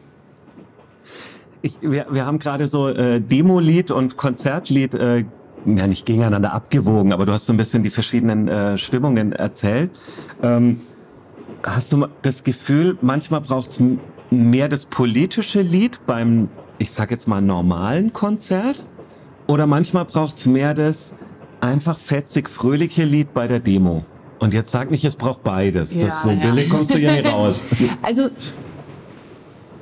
Ich, 1.61 1.77
wir, 1.81 2.07
wir 2.09 2.25
haben 2.25 2.39
gerade 2.39 2.67
so 2.67 2.89
äh, 2.89 3.19
Demo-Lied 3.19 3.91
und 3.91 4.17
Konzertlied 4.17 4.93
äh, 4.93 5.25
ja 5.65 5.87
nicht 5.87 6.05
gegeneinander 6.05 6.53
abgewogen, 6.53 7.13
aber 7.13 7.25
du 7.25 7.31
hast 7.31 7.45
so 7.45 7.53
ein 7.53 7.57
bisschen 7.57 7.83
die 7.83 7.89
verschiedenen 7.89 8.47
äh, 8.47 8.77
Stimmungen 8.77 9.31
erzählt. 9.31 9.91
Ähm, 10.41 10.81
hast 11.63 11.93
du 11.93 12.07
das 12.21 12.43
Gefühl, 12.43 12.97
manchmal 13.01 13.41
braucht 13.41 13.71
es 13.71 13.81
mehr 14.29 14.67
das 14.67 14.85
politische 14.85 15.61
Lied 15.61 16.05
beim, 16.05 16.49
ich 16.77 16.91
sag 16.91 17.11
jetzt 17.11 17.27
mal, 17.27 17.41
normalen 17.41 18.13
Konzert? 18.13 18.85
Oder 19.47 19.67
manchmal 19.67 20.05
braucht 20.05 20.37
es 20.37 20.45
mehr 20.45 20.73
das 20.73 21.13
einfach 21.61 21.97
fetzig 21.97 22.49
fröhliche 22.49 23.03
Lied 23.03 23.33
bei 23.33 23.47
der 23.47 23.59
Demo? 23.59 24.05
Und 24.39 24.53
jetzt 24.53 24.71
sag 24.71 24.91
nicht, 24.91 25.05
es 25.05 25.15
braucht 25.15 25.43
beides. 25.43 25.95
Ja, 25.95 26.07
das 26.07 26.23
so 26.23 26.31
ja. 26.31 26.35
billig 26.35 26.69
kommst 26.69 26.93
du 26.93 26.99
ja 26.99 27.13
nicht 27.13 27.25
raus. 27.25 27.67
Also, 28.01 28.29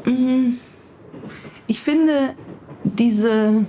mm, 0.06 0.54
ich 1.68 1.82
finde 1.82 2.36
diese 2.84 3.66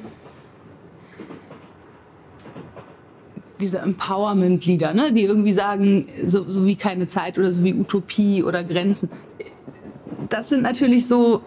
diese 3.63 3.79
Empowerment-Lieder, 3.79 4.93
ne? 4.93 5.13
die 5.13 5.23
irgendwie 5.23 5.53
sagen, 5.53 6.07
so, 6.27 6.51
so 6.51 6.67
wie 6.67 6.77
keine 6.77 7.09
Zeit 7.09 7.39
oder 7.39 7.51
so 7.51 7.65
wie 7.65 7.73
Utopie 7.73 8.43
oder 8.43 8.65
Grenzen. 8.65 9.09
Das 10.29 10.49
sind 10.49 10.63
natürlich 10.63 11.07
so, 11.07 11.43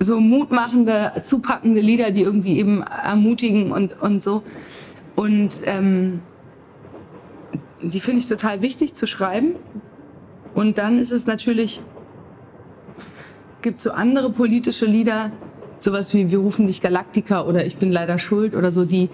so 0.00 0.20
mutmachende, 0.20 1.12
zupackende 1.22 1.80
Lieder, 1.80 2.10
die 2.10 2.22
irgendwie 2.22 2.58
eben 2.58 2.82
ermutigen 2.82 3.70
und, 3.70 4.00
und 4.00 4.22
so. 4.22 4.42
Und 5.14 5.60
ähm, 5.64 6.20
die 7.82 8.00
finde 8.00 8.20
ich 8.20 8.28
total 8.28 8.62
wichtig 8.62 8.94
zu 8.94 9.06
schreiben. 9.06 9.56
Und 10.54 10.78
dann 10.78 10.98
ist 10.98 11.12
es 11.12 11.26
natürlich, 11.26 11.80
gibt 13.62 13.80
so 13.80 13.90
andere 13.90 14.30
politische 14.30 14.86
Lieder, 14.86 15.32
sowas 15.78 16.14
wie 16.14 16.30
Wir 16.30 16.38
rufen 16.38 16.66
dich 16.66 16.80
Galaktika 16.80 17.44
oder 17.44 17.66
Ich 17.66 17.76
bin 17.76 17.92
leider 17.92 18.18
schuld 18.18 18.54
oder 18.56 18.72
so, 18.72 18.84
die, 18.84 19.10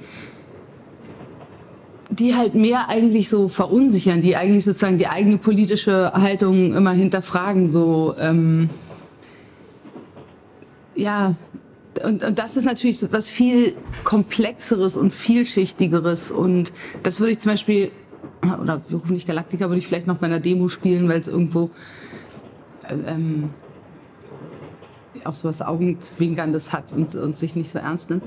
die 2.10 2.34
halt 2.34 2.54
mehr 2.54 2.88
eigentlich 2.88 3.28
so 3.28 3.48
verunsichern, 3.48 4.20
die 4.20 4.36
eigentlich 4.36 4.64
sozusagen 4.64 4.98
die 4.98 5.08
eigene 5.08 5.38
politische 5.38 6.12
Haltung 6.12 6.74
immer 6.74 6.92
hinterfragen, 6.92 7.68
so 7.68 8.14
ähm, 8.18 8.70
ja, 10.94 11.34
und, 12.02 12.24
und 12.24 12.38
das 12.38 12.56
ist 12.56 12.64
natürlich 12.64 12.98
so 12.98 13.12
was 13.12 13.28
viel 13.28 13.74
komplexeres 14.04 14.96
und 14.96 15.12
vielschichtigeres 15.12 16.30
und 16.30 16.72
das 17.02 17.20
würde 17.20 17.32
ich 17.32 17.40
zum 17.40 17.52
Beispiel 17.52 17.90
oder 18.60 18.82
wir 18.88 18.98
rufen 18.98 19.14
nicht 19.14 19.26
Galaktika, 19.26 19.68
würde 19.68 19.78
ich 19.78 19.86
vielleicht 19.86 20.06
noch 20.06 20.18
bei 20.18 20.26
einer 20.26 20.40
Demo 20.40 20.68
spielen, 20.68 21.08
weil 21.08 21.20
es 21.20 21.28
irgendwo 21.28 21.70
äh, 22.88 22.94
ähm, 23.06 23.50
auch 25.24 25.34
so 25.34 25.48
was 25.48 25.62
Augenzwinkerndes 25.62 26.72
hat 26.72 26.92
und, 26.92 27.14
und 27.14 27.38
sich 27.38 27.56
nicht 27.56 27.70
so 27.70 27.78
ernst 27.78 28.10
nimmt. 28.10 28.24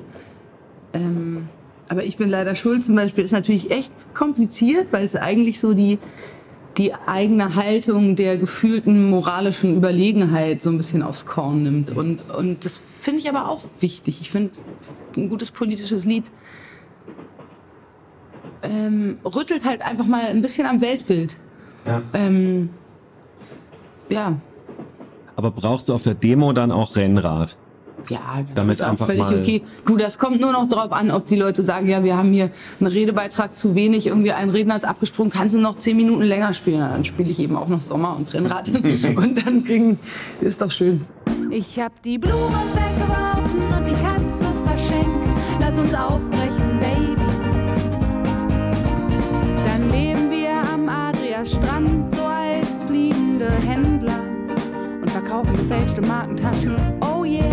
Ähm, 0.93 1.49
aber 1.89 2.03
ich 2.03 2.17
bin 2.17 2.29
leider 2.29 2.55
schuld 2.55 2.83
zum 2.83 2.95
Beispiel 2.95 3.23
ist 3.23 3.31
natürlich 3.31 3.71
echt 3.71 4.13
kompliziert, 4.13 4.91
weil 4.91 5.05
es 5.05 5.15
eigentlich 5.15 5.59
so 5.59 5.73
die, 5.73 5.99
die 6.77 6.93
eigene 6.93 7.55
Haltung 7.55 8.15
der 8.15 8.37
gefühlten 8.37 9.09
moralischen 9.09 9.75
Überlegenheit 9.75 10.61
so 10.61 10.69
ein 10.69 10.77
bisschen 10.77 11.01
aufs 11.01 11.25
Korn 11.25 11.63
nimmt. 11.63 11.91
Und, 11.95 12.29
und 12.29 12.65
das 12.65 12.81
finde 13.01 13.21
ich 13.21 13.29
aber 13.29 13.49
auch 13.49 13.61
wichtig. 13.79 14.21
Ich 14.21 14.31
finde, 14.31 14.51
ein 15.15 15.29
gutes 15.29 15.51
politisches 15.51 16.05
Lied 16.05 16.25
ähm, 18.63 19.17
rüttelt 19.23 19.65
halt 19.65 19.81
einfach 19.81 20.05
mal 20.05 20.25
ein 20.27 20.41
bisschen 20.41 20.67
am 20.67 20.81
Weltbild. 20.81 21.37
Ja. 21.85 22.01
Ähm, 22.13 22.69
ja, 24.09 24.37
Aber 25.35 25.51
braucht 25.51 25.85
es 25.85 25.89
auf 25.89 26.03
der 26.03 26.15
Demo 26.15 26.51
dann 26.53 26.71
auch 26.71 26.95
Rennrad? 26.95 27.57
Ja, 28.09 28.19
das 28.45 28.55
Damit 28.55 28.73
ist 28.75 28.81
auch 28.81 28.89
einfach 28.89 29.05
völlig 29.05 29.23
mal- 29.23 29.39
okay. 29.39 29.61
Du, 29.85 29.97
das 29.97 30.17
kommt 30.17 30.39
nur 30.39 30.51
noch 30.51 30.69
drauf 30.69 30.91
an, 30.91 31.11
ob 31.11 31.27
die 31.27 31.35
Leute 31.35 31.63
sagen, 31.63 31.87
ja, 31.89 32.03
wir 32.03 32.15
haben 32.17 32.31
hier 32.31 32.49
einen 32.79 32.87
Redebeitrag 32.87 33.55
zu 33.55 33.75
wenig, 33.75 34.07
irgendwie 34.07 34.31
ein 34.31 34.49
Redner 34.49 34.75
ist 34.75 34.85
abgesprungen, 34.85 35.31
kannst 35.31 35.55
du 35.55 35.59
noch 35.59 35.77
zehn 35.77 35.97
Minuten 35.97 36.21
länger 36.23 36.53
spielen? 36.53 36.79
Dann 36.79 37.03
spiele 37.03 37.29
ich 37.29 37.39
eben 37.39 37.55
auch 37.55 37.67
noch 37.67 37.81
Sommer 37.81 38.15
und 38.15 38.33
Rennrad 38.33 38.69
und 39.15 39.45
dann 39.45 39.63
kriegen, 39.63 39.99
ist 40.41 40.61
doch 40.61 40.71
schön. 40.71 41.05
Ich 41.51 41.79
hab 41.79 42.01
die 42.03 42.17
Blumen 42.17 42.53
weggeworfen 42.73 43.61
und 43.77 43.85
die 43.87 43.93
Katze 43.93 44.53
verschenkt. 44.65 45.27
Lass 45.59 45.77
uns 45.77 45.93
aufbrechen, 45.93 46.79
Baby. 46.79 47.15
Dann 49.65 49.91
leben 49.91 50.31
wir 50.31 50.51
am 50.73 50.87
Adria-Strand 50.89 52.15
so 52.15 52.23
als 52.23 52.83
fliegende 52.83 53.49
Händler 53.65 54.19
und 55.01 55.09
verkaufen 55.09 55.53
gefälschte 55.55 56.01
Markentaschen. 56.01 56.75
Oh 57.01 57.23
yeah, 57.23 57.43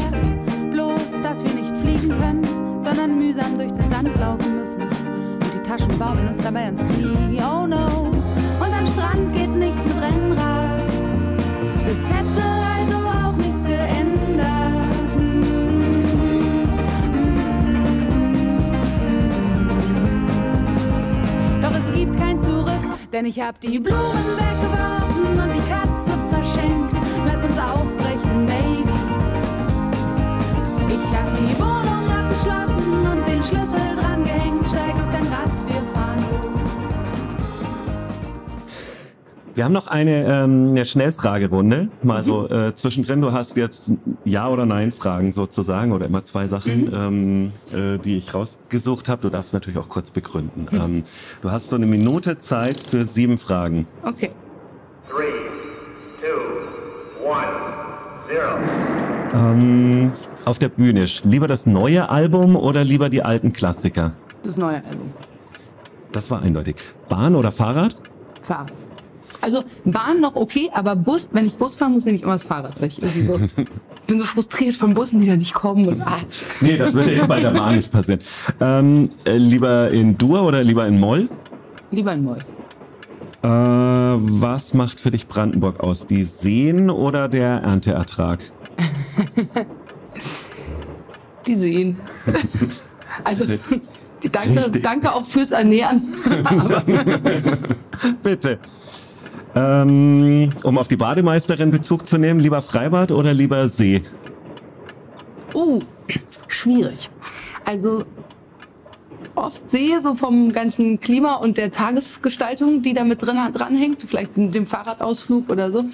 sondern 3.05 3.19
mühsam 3.19 3.59
durch 3.59 3.73
den 3.73 3.91
Sand 3.91 4.19
laufen 4.19 4.61
müssen. 4.61 4.81
Und 4.81 5.55
die 5.55 5.69
Taschen 5.69 5.99
bauen 5.99 6.27
uns 6.27 6.39
dabei 6.39 6.69
ins 6.69 6.81
Knie. 6.81 7.39
Oh 7.39 7.67
no, 7.67 8.11
und 8.61 8.73
am 8.73 8.87
Strand 8.87 9.35
geht 9.35 9.51
nichts 9.51 9.85
mit 9.85 10.01
Rennrad. 10.01 10.81
Es 11.87 12.09
hätte 12.09 12.43
also 12.77 12.97
auch 13.07 13.37
nichts 13.37 13.65
geändert. 13.65 14.47
Doch 21.61 21.77
es 21.77 21.93
gibt 21.93 22.17
kein 22.19 22.39
Zurück, 22.39 22.71
denn 23.13 23.27
ich 23.27 23.41
hab 23.41 23.61
die 23.61 23.79
Blumen 23.79 24.01
weggeworfen 24.39 25.04
Wir 39.55 39.65
haben 39.65 39.73
noch 39.73 39.87
eine, 39.87 40.25
ähm, 40.25 40.71
eine 40.71 40.85
Schnellfragerunde. 40.85 41.89
Mal 42.03 42.25
so 42.25 42.49
äh, 42.49 42.75
zwischendrin. 42.75 43.21
Du 43.21 43.31
hast 43.31 43.57
jetzt 43.57 43.85
Ja- 44.25 44.49
oder 44.49 44.67
Nein-Fragen 44.67 45.31
sozusagen 45.33 45.93
oder 45.93 46.07
immer 46.07 46.25
zwei 46.25 46.49
Sachen, 46.49 46.93
ähm, 46.93 47.53
äh, 47.73 47.99
die 47.99 48.17
ich 48.17 48.35
rausgesucht 48.35 49.09
habe. 49.09 49.23
Du 49.23 49.31
darfst 49.31 49.55
natürlich 49.55 49.79
auch 49.79 49.89
kurz 49.89 50.11
begründen. 50.11 50.67
Ähm, 50.73 51.05
du 51.41 51.53
hast 51.53 51.69
so 51.69 51.77
eine 51.77 51.87
Minute 51.87 52.41
Zeit 52.41 52.81
für 52.81 53.07
sieben 53.07 53.39
Fragen. 53.39 53.87
Okay. 54.03 54.31
Three, 55.09 55.31
two, 56.21 57.25
one, 57.25 57.47
zero. 58.29 58.57
Ähm, 59.35 60.11
auf 60.47 60.59
der 60.59 60.69
Bühne, 60.69 61.07
lieber 61.23 61.47
das 61.47 61.65
neue 61.65 62.09
Album 62.11 62.57
oder 62.57 62.83
lieber 62.83 63.09
die 63.09 63.23
alten 63.23 63.53
Klassiker? 63.53 64.15
Das 64.43 64.57
neue 64.57 64.77
Album. 64.85 65.13
Das 66.11 66.29
war 66.31 66.43
eindeutig. 66.43 66.77
Bahn 67.09 67.37
oder 67.37 67.53
Fahrrad? 67.53 67.97
Fahrrad. 68.43 68.73
Also 69.45 69.63
Bahn 69.85 70.23
noch 70.23 70.37
okay, 70.37 70.71
aber 70.73 70.97
Bus, 70.97 71.29
wenn 71.33 71.47
ich 71.47 71.57
Bus 71.57 71.75
fahre, 71.75 71.91
muss 71.91 72.07
ich 72.07 72.23
immer 72.23 72.33
das 72.33 72.45
Fahrrad, 72.45 72.81
weil 72.81 72.89
ich 72.89 73.03
irgendwie 73.03 73.27
so 73.27 73.39
bin 74.07 74.19
so 74.19 74.25
frustriert 74.25 74.75
von 74.75 74.95
Bussen, 74.95 75.21
die 75.21 75.27
da 75.27 75.37
nicht 75.37 75.53
kommen 75.53 75.87
und 75.87 76.01
ah, 76.01 76.19
Nee, 76.63 76.79
das 76.79 76.95
würde 76.95 77.15
ja 77.15 77.27
bei 77.27 77.41
der 77.41 77.51
Bahn 77.51 77.77
nicht 77.77 77.93
passieren. 77.93 78.21
Ähm, 78.59 79.11
äh, 79.27 79.37
lieber 79.37 79.91
in 79.91 80.17
Dur 80.17 80.45
oder 80.45 80.65
lieber 80.65 80.87
in 80.87 80.99
Moll? 80.99 81.29
lieber 81.91 82.13
ein 82.13 82.25
Moll. 82.25 82.39
Äh, 83.43 83.49
was 83.49 84.73
macht 84.73 84.99
für 84.99 85.11
dich 85.11 85.29
Brandenburg 85.29 85.81
aus? 85.81 86.07
Die 86.07 86.25
Seen 86.25 86.89
oder 86.91 87.29
der 87.29 87.61
Ernteertrag? 87.63 88.41
Die 91.47 91.57
sehen. 91.57 91.99
Also 93.23 93.45
danke, 94.33 94.81
danke 94.81 95.13
auch 95.13 95.25
fürs 95.25 95.51
Ernähren. 95.51 96.15
Bitte. 98.23 98.59
Ähm, 99.57 100.51
um 100.65 100.79
auf 100.79 100.89
die 100.89 100.97
Bademeisterin 100.97 101.71
Bezug 101.71 102.07
zu 102.07 102.19
nehmen, 102.19 102.41
lieber 102.41 102.61
Freibad 102.61 103.13
oder 103.13 103.33
lieber 103.33 103.69
See? 103.69 104.03
Uh, 105.55 105.81
schwierig. 106.49 107.09
Also 107.65 108.05
oft 109.37 109.71
sehe 109.71 110.01
so 110.01 110.15
vom 110.15 110.53
ganzen 110.53 111.01
Klima 111.01 111.37
und 111.37 111.57
der 111.57 111.71
Tagesgestaltung, 111.71 112.83
die 112.83 112.95
da 112.95 113.05
mit 113.05 113.23
drin 113.23 113.39
dranhängt, 113.53 114.05
vielleicht 114.07 114.37
in 114.37 114.51
dem 114.51 114.67
Fahrradausflug 114.67 115.49
oder 115.49 115.71
so. 115.71 115.85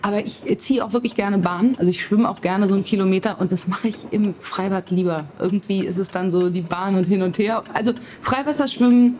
Aber 0.00 0.24
ich 0.24 0.58
ziehe 0.58 0.84
auch 0.84 0.92
wirklich 0.92 1.16
gerne 1.16 1.38
Bahn. 1.38 1.74
Also 1.78 1.90
ich 1.90 2.02
schwimme 2.02 2.28
auch 2.28 2.40
gerne 2.40 2.68
so 2.68 2.74
einen 2.74 2.84
Kilometer 2.84 3.40
und 3.40 3.50
das 3.50 3.66
mache 3.66 3.88
ich 3.88 4.06
im 4.12 4.34
Freibad 4.38 4.90
lieber. 4.90 5.24
Irgendwie 5.40 5.84
ist 5.84 5.98
es 5.98 6.08
dann 6.08 6.30
so 6.30 6.50
die 6.50 6.60
Bahn 6.60 6.94
und 6.94 7.04
hin 7.04 7.22
und 7.22 7.36
her. 7.38 7.64
Also 7.74 7.92
Freiwasserschwimmen, 8.22 9.16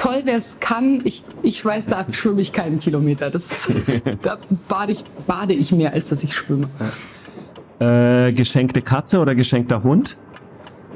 toll, 0.00 0.22
wer 0.24 0.36
es 0.36 0.58
kann. 0.60 1.00
Ich, 1.04 1.22
ich 1.42 1.64
weiß, 1.64 1.86
da 1.86 2.04
schwimme 2.10 2.40
ich 2.40 2.52
keinen 2.52 2.80
Kilometer. 2.80 3.30
Das, 3.30 3.48
da 4.22 4.38
bade 4.68 4.92
ich, 4.92 5.04
bade 5.26 5.52
ich 5.52 5.70
mehr, 5.72 5.92
als 5.92 6.08
dass 6.08 6.24
ich 6.24 6.34
schwimme. 6.34 6.68
Äh, 7.78 8.32
geschenkte 8.32 8.82
Katze 8.82 9.20
oder 9.20 9.34
geschenkter 9.34 9.82
Hund? 9.82 10.16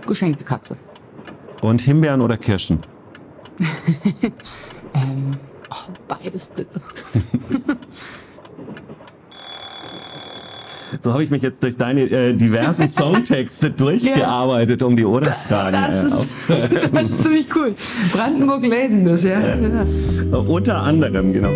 Geschenkte 0.07 0.45
Katze. 0.45 0.77
Und 1.63 1.81
Himbeeren 1.83 2.21
oder 2.21 2.37
Kirschen? 2.37 2.81
Oh, 5.71 5.91
beides 6.07 6.49
bitte. 6.49 6.81
So 11.05 11.13
habe 11.13 11.23
ich 11.23 11.29
mich 11.29 11.43
jetzt 11.43 11.63
durch 11.63 11.77
deine 11.77 12.01
äh, 12.01 12.33
diversen 12.33 12.89
Songtexte 12.91 13.71
durchgearbeitet, 13.71 14.83
um 14.83 14.97
die 14.97 15.05
Oder-Fragen 15.05 15.77
Das 15.77 16.03
äh, 16.03 16.07
ist, 16.07 16.27
das 16.95 17.03
ist 17.03 17.23
ziemlich 17.23 17.47
cool. 17.55 17.75
Brandenburg 18.11 18.67
Laziness, 18.67 19.23
ja. 19.23 19.39
ja. 19.39 19.55
Äh, 19.55 20.35
Unter 20.35 20.77
anderem, 20.77 21.35
genau. 21.35 21.53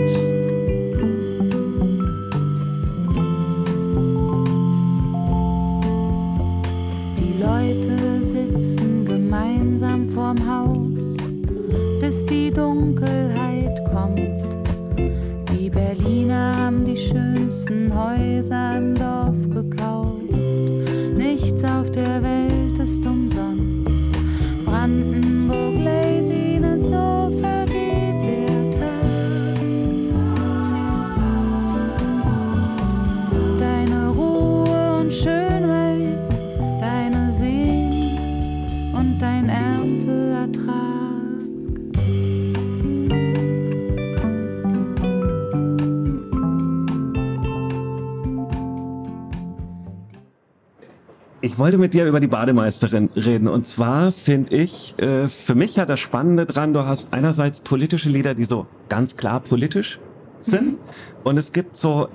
Ich 51.49 51.59
wollte 51.59 51.79
mit 51.79 51.95
dir 51.95 52.05
über 52.07 52.21
die 52.21 52.27
Bademeisterin 52.27 53.09
reden. 53.17 53.49
Und 53.49 53.67
zwar 53.67 54.13
finde 54.13 54.55
ich, 54.55 54.95
äh, 54.99 55.29
für 55.29 55.55
mich 55.55 55.77
ja 55.77 55.87
das 55.87 55.99
Spannende 55.99 56.45
dran, 56.45 56.75
du 56.75 56.85
hast 56.85 57.09
einerseits 57.15 57.61
politische 57.61 58.11
Lieder, 58.11 58.35
die 58.35 58.45
so 58.45 58.67
ganz 58.91 59.17
klar 59.17 59.41
politisch 59.41 59.99
sind. 60.43 60.77
Und 61.25 61.39
es 61.39 61.53
gibt 61.53 61.79
so, 61.79 62.09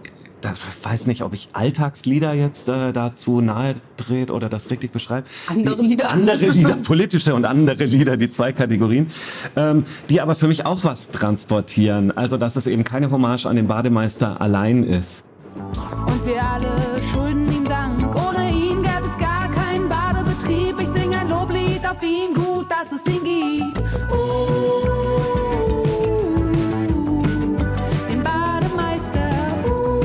ich 0.44 0.86
weiß 0.92 1.08
nicht, 1.08 1.24
ob 1.24 1.34
ich 1.34 1.50
Alltagslieder 1.54 2.34
jetzt 2.34 2.70
äh, 2.70 2.94
dazu 2.94 3.42
nahe 3.42 3.74
dreht 3.98 4.30
oder 4.30 4.50
das 4.50 4.70
richtig 4.70 4.92
beschreibt. 4.92 5.28
Andere 5.48 5.78
Die- 5.82 5.88
Lieder. 5.88 6.12
Andere 6.12 6.46
Lieder, 6.50 6.76
politische 6.86 7.34
und 7.34 7.46
andere 7.46 7.86
Lieder, 7.86 8.18
die 8.18 8.30
zwei 8.30 8.52
Kategorien, 8.54 9.08
ähm, 9.56 9.84
die 10.10 10.22
aber 10.22 10.36
für 10.36 10.48
mich 10.48 10.66
auch 10.68 10.84
was 10.84 11.10
transportieren. 11.10 12.16
Also, 12.16 12.38
dass 12.38 12.56
es 12.56 12.68
eben 12.68 12.84
keine 12.84 13.10
Hommage 13.10 13.48
an 13.48 13.56
den 13.56 13.68
Bademeister 13.68 14.40
allein 14.40 14.84
ist. 14.84 15.24
Und 15.56 16.26
wir 16.26 16.42
alle 16.46 16.73
ihn, 22.04 22.34
gut, 22.34 22.70
dass 22.70 22.92
es 22.92 23.06
ihn 23.08 23.24
gibt. 23.24 23.80
Uh, 24.12 24.84
den 28.10 28.24
Bademeister. 28.24 29.30
Uh. 29.66 30.04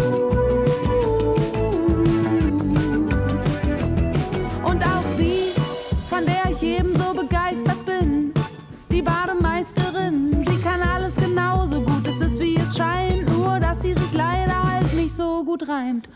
Und 4.71 4.83
auch 4.85 5.05
sie, 5.17 5.53
von 6.09 6.25
der 6.25 6.51
ich 6.51 6.63
ebenso 6.63 7.13
begeistert 7.15 7.85
bin. 7.85 8.33
Die 8.91 9.03
Bademeisterin, 9.03 10.45
sie 10.47 10.63
kann 10.63 10.81
alles 10.81 11.17
genauso 11.17 11.81
gut. 11.83 12.07
Es 12.07 12.21
ist 12.21 12.41
wie 12.41 12.57
es 12.57 12.77
scheint, 12.77 13.29
nur 13.29 13.61
dass 13.61 13.83
sie 13.83 13.95
sich 13.95 14.13
leider 14.13 14.73
halt 14.73 14.93
nicht 14.95 15.15
so 15.15 15.45
gut 15.45 15.69
reimt. 15.69 16.09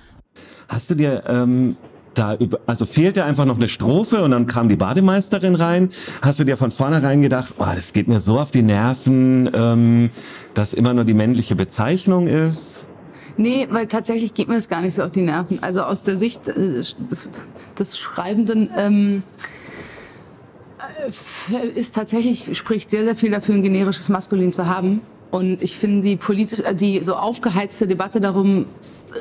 Hast 0.68 0.90
du 0.90 0.94
dir 0.94 1.22
ähm, 1.26 1.76
da 2.14 2.34
über, 2.34 2.60
also 2.66 2.86
fehlte 2.86 3.24
einfach 3.24 3.44
noch 3.44 3.56
eine 3.56 3.68
Strophe 3.68 4.22
und 4.22 4.30
dann 4.30 4.46
kam 4.46 4.68
die 4.68 4.76
Bademeisterin 4.76 5.54
rein. 5.54 5.90
Hast 6.20 6.38
du 6.38 6.44
dir 6.44 6.56
von 6.56 6.70
vornherein 6.70 7.22
gedacht, 7.22 7.54
oh, 7.58 7.66
das 7.74 7.92
geht 7.92 8.08
mir 8.08 8.20
so 8.20 8.38
auf 8.38 8.50
die 8.50 8.62
Nerven, 8.62 9.50
ähm, 9.54 10.10
dass 10.54 10.72
immer 10.72 10.94
nur 10.94 11.04
die 11.04 11.14
männliche 11.14 11.54
Bezeichnung 11.54 12.26
ist? 12.26 12.84
Nee, 13.36 13.66
weil 13.70 13.86
tatsächlich 13.86 14.34
geht 14.34 14.48
mir 14.48 14.56
das 14.56 14.68
gar 14.68 14.82
nicht 14.82 14.94
so 14.94 15.02
auf 15.02 15.12
die 15.12 15.22
Nerven. 15.22 15.62
Also 15.62 15.82
aus 15.82 16.02
der 16.02 16.16
Sicht 16.16 16.48
äh, 16.48 16.82
des 17.78 17.98
Schreibenden 17.98 18.70
ähm, 18.76 19.22
äh, 21.50 21.66
ist 21.78 21.94
tatsächlich, 21.94 22.56
spricht 22.58 22.90
sehr, 22.90 23.04
sehr 23.04 23.16
viel 23.16 23.30
dafür, 23.30 23.54
ein 23.54 23.62
generisches 23.62 24.08
Maskulin 24.08 24.52
zu 24.52 24.66
haben. 24.66 25.00
Und 25.32 25.62
ich 25.62 25.78
finde 25.78 26.06
die 26.06 26.16
politisch, 26.16 26.60
äh, 26.60 26.74
die 26.74 27.02
so 27.02 27.14
aufgeheizte 27.14 27.86
Debatte 27.86 28.20
darum 28.20 28.66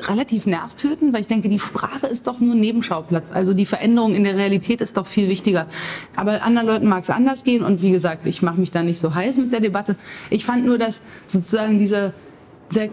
relativ 0.08 0.44
nervtötend, 0.44 1.14
weil 1.14 1.22
ich 1.22 1.26
denke, 1.26 1.48
die 1.48 1.58
Sprache 1.58 2.06
ist 2.06 2.26
doch 2.26 2.38
nur 2.38 2.54
ein 2.54 2.60
Nebenschauplatz. 2.60 3.32
Also 3.32 3.54
die 3.54 3.64
Veränderung 3.64 4.14
in 4.14 4.22
der 4.22 4.36
Realität 4.36 4.82
ist 4.82 4.98
doch 4.98 5.06
viel 5.06 5.30
wichtiger. 5.30 5.66
Aber 6.14 6.42
anderen 6.42 6.68
Leuten 6.68 6.86
mag 6.86 7.02
es 7.02 7.10
anders 7.10 7.44
gehen 7.44 7.64
und 7.64 7.80
wie 7.80 7.90
gesagt, 7.90 8.26
ich 8.26 8.42
mache 8.42 8.60
mich 8.60 8.70
da 8.70 8.82
nicht 8.82 8.98
so 8.98 9.14
heiß 9.14 9.38
mit 9.38 9.52
der 9.54 9.60
Debatte. 9.60 9.96
Ich 10.28 10.44
fand 10.44 10.66
nur, 10.66 10.76
dass 10.76 11.00
sozusagen 11.26 11.78
diese, 11.78 12.12
dieser 12.70 12.88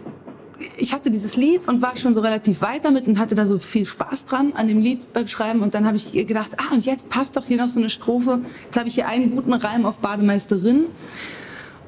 ich 0.77 0.93
hatte 0.93 1.12
dieses 1.12 1.36
Lied 1.36 1.67
und 1.67 1.82
war 1.82 1.97
schon 1.97 2.13
so 2.13 2.21
relativ 2.21 2.62
weit 2.62 2.86
damit 2.86 3.08
und 3.08 3.19
hatte 3.19 3.36
da 3.36 3.45
so 3.45 3.60
viel 3.60 3.86
Spaß 3.86 4.25
dran 4.25 4.53
an 4.55 4.67
dem 4.69 4.82
Lied 4.82 5.12
beim 5.12 5.27
Schreiben. 5.27 5.62
Und 5.62 5.73
dann 5.73 5.86
habe 5.86 5.97
ich 5.97 6.12
gedacht, 6.12 6.51
ah, 6.58 6.73
und 6.73 6.86
jetzt 6.86 7.10
passt 7.10 7.36
doch 7.36 7.45
hier 7.45 7.58
noch 7.58 7.69
so 7.69 7.79
eine 7.79 7.89
Strophe. 7.89 8.39
Jetzt 8.65 8.77
habe 8.77 8.88
ich 8.88 8.95
hier 8.95 9.08
einen 9.08 9.32
guten 9.32 9.53
Reim 9.53 9.86
auf 9.86 9.99
Bademeisterin. 9.99 10.86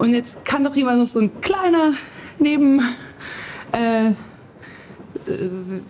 Und 0.02 0.14
jetzt 0.14 0.44
kann 0.46 0.64
doch 0.64 0.76
jemand 0.76 0.98
noch 0.98 1.06
so 1.06 1.20
ein 1.20 1.30
kleiner 1.42 1.94
Neben, 2.40 2.82
äh, 3.72 4.08
äh, 4.08 4.14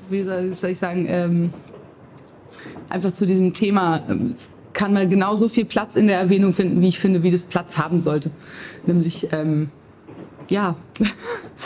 wie 0.09 0.23
soll, 0.25 0.51
ich 0.69 0.77
sagen, 0.77 1.05
ähm, 1.07 1.53
einfach 2.89 3.13
zu 3.13 3.25
diesem 3.25 3.53
Thema 3.53 4.03
ähm, 4.09 4.35
kann 4.73 4.91
mal 4.91 5.07
genauso 5.07 5.47
viel 5.47 5.63
Platz 5.63 5.95
in 5.95 6.07
der 6.07 6.19
Erwähnung 6.19 6.51
finden, 6.51 6.81
wie 6.81 6.89
ich 6.89 6.99
finde, 6.99 7.23
wie 7.23 7.31
das 7.31 7.45
Platz 7.45 7.77
haben 7.77 8.01
sollte. 8.01 8.31
Nämlich, 8.85 9.29
ähm, 9.31 9.69
ja, 10.49 10.75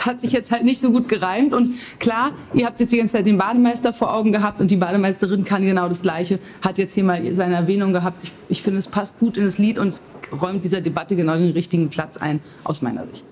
hat 0.06 0.20
sich 0.20 0.32
jetzt 0.32 0.50
halt 0.50 0.64
nicht 0.64 0.80
so 0.80 0.90
gut 0.90 1.08
gereimt. 1.08 1.52
Und 1.52 1.74
klar, 1.98 2.32
ihr 2.54 2.66
habt 2.66 2.80
jetzt 2.80 2.92
die 2.92 2.98
ganze 2.98 3.16
Zeit 3.16 3.26
den 3.26 3.38
Bademeister 3.38 3.92
vor 3.92 4.14
Augen 4.14 4.32
gehabt 4.32 4.60
und 4.60 4.70
die 4.70 4.76
Bademeisterin 4.76 5.44
kann 5.44 5.64
genau 5.64 5.88
das 5.88 6.02
Gleiche, 6.02 6.38
hat 6.62 6.78
jetzt 6.78 6.94
hier 6.94 7.04
mal 7.04 7.22
seine 7.34 7.54
Erwähnung 7.54 7.92
gehabt. 7.92 8.22
Ich, 8.22 8.32
ich 8.48 8.62
finde, 8.62 8.78
es 8.78 8.88
passt 8.88 9.18
gut 9.18 9.36
in 9.36 9.44
das 9.44 9.58
Lied 9.58 9.78
und 9.78 9.88
es 9.88 10.00
räumt 10.40 10.64
dieser 10.64 10.80
Debatte 10.80 11.16
genau 11.16 11.36
den 11.36 11.52
richtigen 11.52 11.88
Platz 11.88 12.16
ein, 12.16 12.40
aus 12.64 12.82
meiner 12.82 13.06
Sicht. 13.06 13.24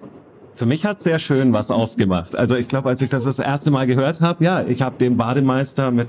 Für 0.57 0.67
mich 0.67 0.85
hat 0.85 1.01
sehr 1.01 1.19
schön 1.19 1.53
was 1.53 1.71
aufgemacht. 1.71 2.37
Also 2.37 2.55
ich 2.55 2.69
glaube, 2.69 2.89
als 2.89 3.03
ich 3.03 3.11
das 3.11 3.25
das 3.25 3.41
erste 3.41 3.73
Mal 3.73 3.87
gehört 3.87 4.21
habe, 4.21 4.45
ja, 4.45 4.65
ich 4.65 4.83
habe 4.83 4.97
den 4.99 5.17
Bademeister 5.17 5.91
mit 5.91 6.09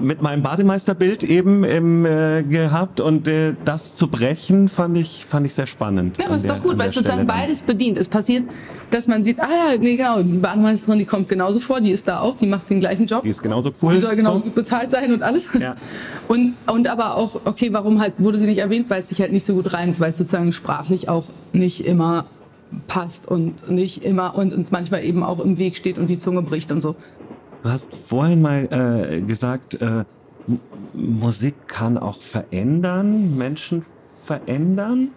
mit 0.00 0.22
meinem 0.22 0.42
Bademeisterbild 0.42 1.22
eben 1.24 1.62
ähm, 1.64 2.06
äh, 2.06 2.42
gehabt 2.42 3.00
und 3.00 3.28
äh, 3.28 3.54
das 3.64 3.94
zu 3.94 4.08
brechen 4.08 4.68
fand 4.68 4.96
ich 4.96 5.26
fand 5.28 5.44
ich 5.46 5.52
sehr 5.52 5.66
spannend. 5.66 6.16
Ja, 6.18 6.26
aber 6.26 6.36
ist 6.36 6.48
der- 6.48 6.56
doch 6.56 6.62
gut, 6.62 6.78
weil 6.78 6.88
es 6.88 6.94
sozusagen 6.94 7.26
dann. 7.26 7.38
beides 7.38 7.60
bedient. 7.60 7.98
Es 7.98 8.08
passiert, 8.08 8.44
dass 8.90 9.08
man 9.08 9.24
sieht, 9.24 9.40
ah 9.40 9.48
ja, 9.72 9.78
nee, 9.78 9.96
genau, 9.96 10.22
die 10.22 10.38
Bademeisterin, 10.38 10.98
die 10.98 11.04
kommt 11.04 11.28
genauso 11.28 11.60
vor, 11.60 11.80
die 11.82 11.90
ist 11.90 12.08
da 12.08 12.20
auch, 12.20 12.36
die 12.36 12.46
macht 12.46 12.70
den 12.70 12.80
gleichen 12.80 13.06
Job. 13.06 13.22
Die 13.24 13.28
ist 13.28 13.42
genauso 13.42 13.72
cool. 13.82 13.92
Die 13.94 14.00
soll 14.00 14.16
genauso 14.16 14.38
so. 14.38 14.44
gut 14.44 14.54
bezahlt 14.54 14.90
sein 14.90 15.12
und 15.12 15.22
alles. 15.22 15.48
Ja. 15.58 15.76
Und, 16.28 16.54
und 16.66 16.88
aber 16.88 17.16
auch, 17.16 17.40
okay, 17.44 17.68
warum 17.72 18.00
halt 18.00 18.18
wurde 18.18 18.38
sie 18.38 18.46
nicht 18.46 18.58
erwähnt, 18.58 18.88
weil 18.88 19.00
es 19.00 19.08
sich 19.08 19.20
halt 19.20 19.32
nicht 19.32 19.44
so 19.44 19.52
gut 19.54 19.74
reimt, 19.74 20.00
weil 20.00 20.12
es 20.12 20.16
sozusagen 20.16 20.52
sprachlich 20.54 21.10
auch 21.10 21.24
nicht 21.52 21.84
immer 21.84 22.24
passt 22.86 23.28
und 23.28 23.68
nicht 23.70 24.02
immer 24.02 24.34
und 24.34 24.54
uns 24.54 24.70
manchmal 24.70 25.04
eben 25.04 25.22
auch 25.22 25.40
im 25.40 25.58
Weg 25.58 25.76
steht 25.76 25.98
und 25.98 26.06
die 26.06 26.16
Zunge 26.18 26.40
bricht 26.40 26.72
und 26.72 26.80
so. 26.80 26.96
Du 27.62 27.70
hast 27.70 27.88
vorhin 28.08 28.42
mal 28.42 28.68
äh, 28.70 29.20
gesagt, 29.20 29.80
äh, 29.80 30.04
Musik 30.94 31.54
kann 31.68 31.96
auch 31.96 32.20
verändern, 32.20 33.36
Menschen 33.36 33.84
verändern. 34.24 35.08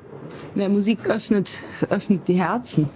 Ja, 0.55 0.69
Musik 0.69 1.09
öffnet, 1.09 1.57
öffnet 1.89 2.27
die 2.27 2.35
Herzen. 2.35 2.89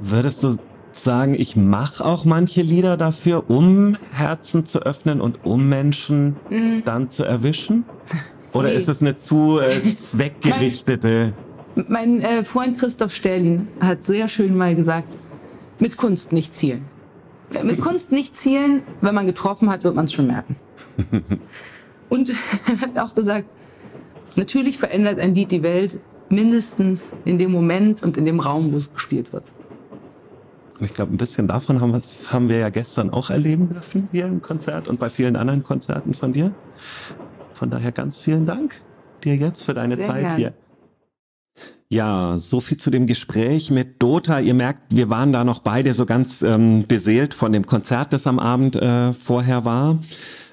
Würdest 0.00 0.42
du 0.42 0.56
sagen, 0.92 1.34
ich 1.34 1.56
mache 1.56 2.04
auch 2.04 2.24
manche 2.24 2.62
Lieder 2.62 2.96
dafür, 2.96 3.48
um 3.50 3.96
Herzen 4.12 4.64
zu 4.66 4.80
öffnen 4.80 5.20
und 5.20 5.44
um 5.44 5.68
Menschen 5.68 6.36
dann 6.84 7.10
zu 7.10 7.24
erwischen? 7.24 7.84
Oder 8.52 8.68
Nee. 8.68 8.74
ist 8.74 8.88
es 8.88 9.00
eine 9.00 9.16
zu 9.16 9.60
äh, 9.60 9.94
zweckgerichtete? 9.96 11.32
Mein 11.86 12.20
äh, 12.20 12.42
Freund 12.42 12.78
Christoph 12.78 13.14
Sterlin 13.14 13.68
hat 13.78 14.02
sehr 14.04 14.26
schön 14.26 14.56
mal 14.56 14.74
gesagt, 14.74 15.08
mit 15.78 15.96
Kunst 15.96 16.32
nicht 16.32 16.56
zielen. 16.56 16.84
Mit 17.62 17.80
Kunst 17.80 18.12
nicht 18.12 18.38
zielen, 18.38 18.82
wenn 19.00 19.14
man 19.14 19.26
getroffen 19.26 19.70
hat, 19.70 19.84
wird 19.84 19.94
man 19.94 20.04
es 20.04 20.12
schon 20.12 20.26
merken. 20.26 20.56
Und 22.08 22.30
er 22.66 22.80
hat 22.80 22.98
auch 22.98 23.14
gesagt, 23.14 23.46
natürlich 24.36 24.78
verändert 24.78 25.18
ein 25.18 25.34
Lied 25.34 25.52
die 25.52 25.62
Welt 25.62 26.00
mindestens 26.28 27.12
in 27.24 27.38
dem 27.38 27.50
Moment 27.50 28.02
und 28.02 28.16
in 28.16 28.24
dem 28.24 28.40
Raum, 28.40 28.72
wo 28.72 28.76
es 28.76 28.92
gespielt 28.92 29.32
wird. 29.32 29.44
Ich 30.80 30.94
glaube, 30.94 31.12
ein 31.12 31.18
bisschen 31.18 31.46
davon 31.46 31.80
haben, 31.80 32.00
haben 32.28 32.48
wir 32.48 32.58
ja 32.58 32.70
gestern 32.70 33.10
auch 33.10 33.30
erleben 33.30 33.68
dürfen 33.68 34.08
hier 34.12 34.26
im 34.26 34.40
Konzert 34.40 34.88
und 34.88 34.98
bei 34.98 35.10
vielen 35.10 35.36
anderen 35.36 35.62
Konzerten 35.62 36.14
von 36.14 36.32
dir. 36.32 36.52
Von 37.52 37.68
daher 37.68 37.92
ganz 37.92 38.16
vielen 38.16 38.46
Dank 38.46 38.80
dir 39.22 39.36
jetzt 39.36 39.64
für 39.64 39.74
deine 39.74 39.96
Sehr 39.96 40.06
Zeit 40.06 40.28
gern. 40.28 40.36
hier. 40.36 40.54
Ja, 41.92 42.38
so 42.38 42.60
viel 42.60 42.76
zu 42.76 42.90
dem 42.90 43.08
Gespräch 43.08 43.72
mit 43.72 44.00
Dota. 44.00 44.38
Ihr 44.38 44.54
merkt, 44.54 44.80
wir 44.94 45.10
waren 45.10 45.32
da 45.32 45.42
noch 45.42 45.58
beide 45.58 45.92
so 45.92 46.06
ganz 46.06 46.40
ähm, 46.40 46.86
beseelt 46.86 47.34
von 47.34 47.50
dem 47.50 47.66
Konzert, 47.66 48.12
das 48.12 48.28
am 48.28 48.38
Abend 48.38 48.76
äh, 48.76 49.12
vorher 49.12 49.64
war. 49.64 49.98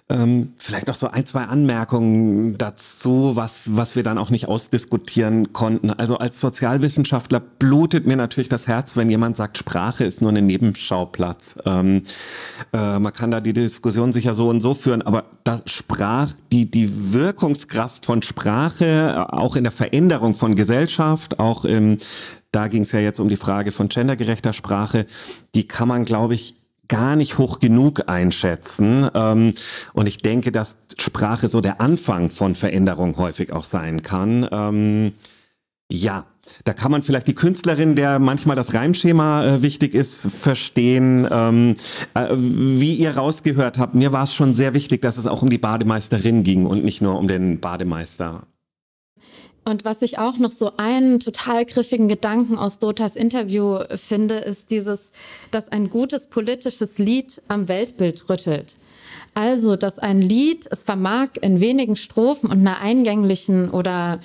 Ähm, 0.09 0.53
vielleicht 0.57 0.87
noch 0.87 0.95
so 0.95 1.09
ein, 1.09 1.25
zwei 1.25 1.43
Anmerkungen 1.43 2.57
dazu, 2.57 3.31
was, 3.35 3.75
was 3.75 3.97
wir 3.97 4.03
dann 4.03 4.17
auch 4.17 4.29
nicht 4.29 4.47
ausdiskutieren 4.47 5.51
konnten. 5.51 5.89
Also 5.89 6.17
als 6.17 6.39
Sozialwissenschaftler 6.39 7.41
blutet 7.41 8.07
mir 8.07 8.15
natürlich 8.15 8.47
das 8.47 8.67
Herz, 8.67 8.95
wenn 8.95 9.09
jemand 9.09 9.35
sagt, 9.35 9.57
Sprache 9.57 10.05
ist 10.05 10.21
nur 10.21 10.31
ein 10.31 10.45
Nebenschauplatz. 10.45 11.55
Ähm, 11.65 12.03
äh, 12.71 12.99
man 12.99 13.11
kann 13.11 13.31
da 13.31 13.41
die 13.41 13.51
Diskussion 13.51 14.13
sicher 14.13 14.33
so 14.33 14.47
und 14.47 14.61
so 14.61 14.73
führen, 14.73 15.01
aber 15.01 15.25
das 15.43 15.63
Sprach, 15.65 16.31
die, 16.53 16.71
die 16.71 17.11
Wirkungskraft 17.11 18.05
von 18.05 18.21
Sprache, 18.21 19.27
auch 19.33 19.57
in 19.57 19.63
der 19.63 19.73
Veränderung 19.73 20.35
von 20.35 20.55
Gesellschaft, 20.55 21.37
auch 21.37 21.65
im, 21.65 21.97
da 22.53 22.69
ging 22.69 22.83
es 22.83 22.93
ja 22.93 22.99
jetzt 22.99 23.19
um 23.19 23.27
die 23.27 23.35
Frage 23.35 23.73
von 23.73 23.89
gendergerechter 23.89 24.53
Sprache, 24.53 25.05
die 25.53 25.67
kann 25.67 25.89
man, 25.89 26.05
glaube 26.05 26.33
ich, 26.33 26.55
gar 26.87 27.15
nicht 27.15 27.37
hoch 27.37 27.59
genug 27.59 28.07
einschätzen. 28.07 29.09
Ähm, 29.13 29.53
und 29.93 30.07
ich 30.07 30.17
denke, 30.19 30.51
dass 30.51 30.77
Sprache 30.97 31.49
so 31.49 31.61
der 31.61 31.81
Anfang 31.81 32.29
von 32.29 32.55
Veränderung 32.55 33.17
häufig 33.17 33.51
auch 33.51 33.63
sein 33.63 34.01
kann. 34.01 34.47
Ähm, 34.51 35.13
ja, 35.89 36.25
da 36.65 36.73
kann 36.73 36.91
man 36.91 37.01
vielleicht 37.01 37.27
die 37.27 37.35
Künstlerin, 37.35 37.95
der 37.95 38.19
manchmal 38.19 38.55
das 38.55 38.73
Reimschema 38.73 39.45
äh, 39.45 39.61
wichtig 39.61 39.93
ist, 39.93 40.19
verstehen. 40.41 41.27
Ähm, 41.31 41.75
äh, 42.13 42.27
wie 42.35 42.95
ihr 42.95 43.15
rausgehört 43.15 43.77
habt, 43.79 43.95
mir 43.95 44.11
war 44.11 44.23
es 44.23 44.33
schon 44.33 44.53
sehr 44.53 44.73
wichtig, 44.73 45.01
dass 45.01 45.17
es 45.17 45.27
auch 45.27 45.41
um 45.41 45.49
die 45.49 45.57
Bademeisterin 45.57 46.43
ging 46.43 46.65
und 46.65 46.83
nicht 46.83 47.01
nur 47.01 47.17
um 47.17 47.27
den 47.27 47.59
Bademeister. 47.59 48.47
Und 49.67 49.83
was 49.83 50.01
ich 50.01 50.17
auch 50.17 50.37
noch 50.37 50.49
so 50.49 50.71
einen 50.77 51.19
total 51.19 51.65
griffigen 51.65 52.07
Gedanken 52.07 52.57
aus 52.57 52.79
Dotas 52.79 53.17
Interview 53.17 53.79
finde, 53.93 54.35
ist 54.35 54.71
dieses, 54.71 55.09
dass 55.51 55.67
ein 55.73 55.89
gutes 55.89 56.27
politisches 56.27 56.99
Lied 56.99 57.41
am 57.49 57.67
Weltbild 57.67 58.29
rüttelt. 58.29 58.75
Also, 59.33 59.75
dass 59.75 59.99
ein 59.99 60.21
Lied 60.21 60.69
es 60.71 60.83
vermag, 60.83 61.31
in 61.41 61.59
wenigen 61.59 61.97
Strophen 61.97 62.49
und 62.49 62.59
einer 62.59 62.79
eingänglichen 62.79 63.69
oder 63.69 64.21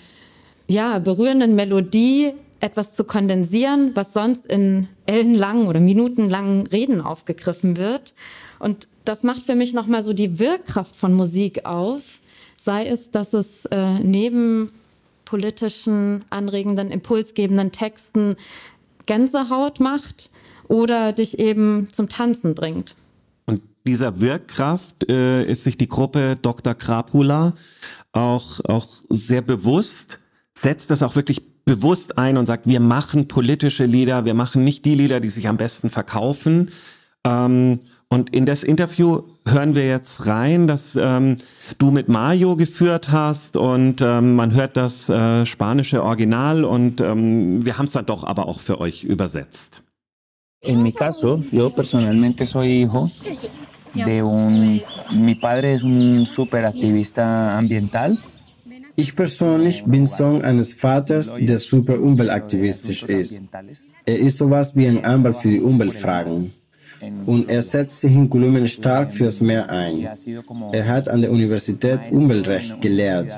ja, 0.69 1.01
berührenden 1.01 1.57
Melodie 1.57 2.31
etwas 2.61 2.93
zu 2.93 3.03
kondensieren, 3.03 3.91
was 3.97 4.13
sonst 4.13 4.47
in 4.47 4.87
ellenlangen 5.07 5.67
oder 5.67 5.81
minutenlangen 5.81 6.69
Reden 6.69 7.01
aufgegriffen 7.01 7.77
wird. 7.79 8.15
Und 8.61 8.87
das 9.05 9.25
macht 9.25 9.43
für 9.43 9.57
mich 9.57 9.73
nochmal 9.73 10.05
so 10.05 10.13
die 10.13 10.39
Wirkkraft 10.39 10.95
von 10.95 11.13
Musik 11.13 11.67
aus. 11.67 12.21
Sei 12.65 12.87
es, 12.87 13.11
dass 13.11 13.35
es 13.35 13.65
äh, 13.73 13.99
neben 13.99 14.71
politischen, 15.33 16.27
anregenden, 16.29 16.91
impulsgebenden 16.91 17.73
Texten 17.73 18.37
Gänsehaut 19.07 19.81
macht 19.81 20.31
oder 20.69 21.15
dich 21.15 21.39
eben 21.39 21.89
zum 21.91 22.11
Tanzen 22.11 22.55
bringt. 22.55 22.97
Und 23.47 23.63
dieser 23.87 24.21
Wirkkraft 24.21 25.11
äh, 25.11 25.43
ist 25.45 25.65
sich 25.65 25.79
die 25.79 25.89
Gruppe 25.89 26.37
Dr. 26.37 26.75
Krapula 26.75 27.55
auch, 28.13 28.61
auch 28.67 28.89
sehr 29.09 29.41
bewusst, 29.41 30.19
setzt 30.53 30.91
das 30.91 31.03
auch 31.03 31.17
wirklich 31.17 31.41
bewusst 31.65 32.19
ein 32.19 32.37
und 32.37 32.45
sagt, 32.45 32.67
wir 32.67 32.81
machen 32.81 33.27
politische 33.27 33.87
Lieder, 33.87 34.27
wir 34.27 34.35
machen 34.35 34.63
nicht 34.63 34.85
die 34.85 34.95
Lieder, 34.95 35.19
die 35.19 35.31
sich 35.31 35.49
am 35.49 35.57
besten 35.57 35.89
verkaufen. 35.89 36.69
Ähm, 37.25 37.79
und 38.09 38.31
in 38.35 38.47
das 38.47 38.63
Interview 38.63 39.23
hören 39.47 39.75
wir 39.75 39.87
jetzt 39.87 40.27
rein, 40.27 40.67
dass 40.67 40.97
ähm, 41.01 41.37
du 41.79 41.91
mit 41.91 42.09
Mario 42.09 42.57
geführt 42.57 43.11
hast 43.11 43.57
und 43.57 44.01
ähm, 44.03 44.35
man 44.35 44.53
hört 44.53 44.77
das 44.77 45.09
äh, 45.09 45.47
spanische 45.47 46.03
Original 46.03 46.65
und 46.65 47.01
ähm, 47.01 47.65
wir 47.65 47.79
haben 47.79 47.87
es 47.87 47.93
dann 47.93 48.07
doch 48.07 48.25
aber 48.25 48.49
auch 48.49 48.61
für 48.61 48.81
euch 48.81 49.05
übersetzt. 49.05 49.83
En 50.65 50.83
mi 50.83 50.93
caso, 50.93 51.43
yo 51.51 51.71
personalmente 51.71 52.47
soy 52.47 52.69
hijo 52.69 53.09
de 53.95 54.23
un, 54.23 54.81
mi 55.25 55.35
padre 55.35 55.73
es 55.73 55.83
un 55.83 56.25
superactivista 56.25 57.59
ambiental. 57.59 58.17
Ich 58.95 59.17
persönlich 59.17 59.85
bin 59.87 60.07
Sohn 60.07 60.43
eines 60.43 60.75
Vaters, 60.75 61.35
der 61.41 61.59
super 61.59 61.99
umweltaktivistisch 61.99 63.03
ist. 63.05 63.41
Er 64.05 64.19
ist 64.19 64.37
sowas 64.37 64.77
wie 64.77 64.87
ein 64.87 65.05
Anwalt 65.05 65.37
für 65.37 65.49
die 65.49 65.61
Umweltfragen 65.61 66.53
und 67.27 67.49
er 67.49 67.63
setzt 67.63 68.01
sich 68.01 68.13
in 68.13 68.29
Kolumbien 68.29 68.69
stark 68.69 69.13
fürs 69.13 69.41
Meer 69.41 69.69
ein. 69.71 70.09
Er 70.73 70.89
hat 70.89 71.09
an 71.09 71.23
der 71.23 71.33
Universität 71.33 72.01
Umweltrecht 72.11 72.81
gelehrt. 72.81 73.37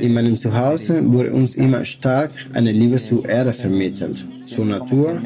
In 0.00 0.14
meinem 0.14 0.36
Zuhause 0.36 1.12
wurde 1.12 1.32
uns 1.32 1.54
immer 1.54 1.84
stark 1.84 2.30
eine 2.54 2.72
Liebe 2.72 2.96
zur 2.96 3.28
Erde 3.28 3.52
vermittelt, 3.52 4.24
zur 4.46 4.66
Natur, 4.66 5.20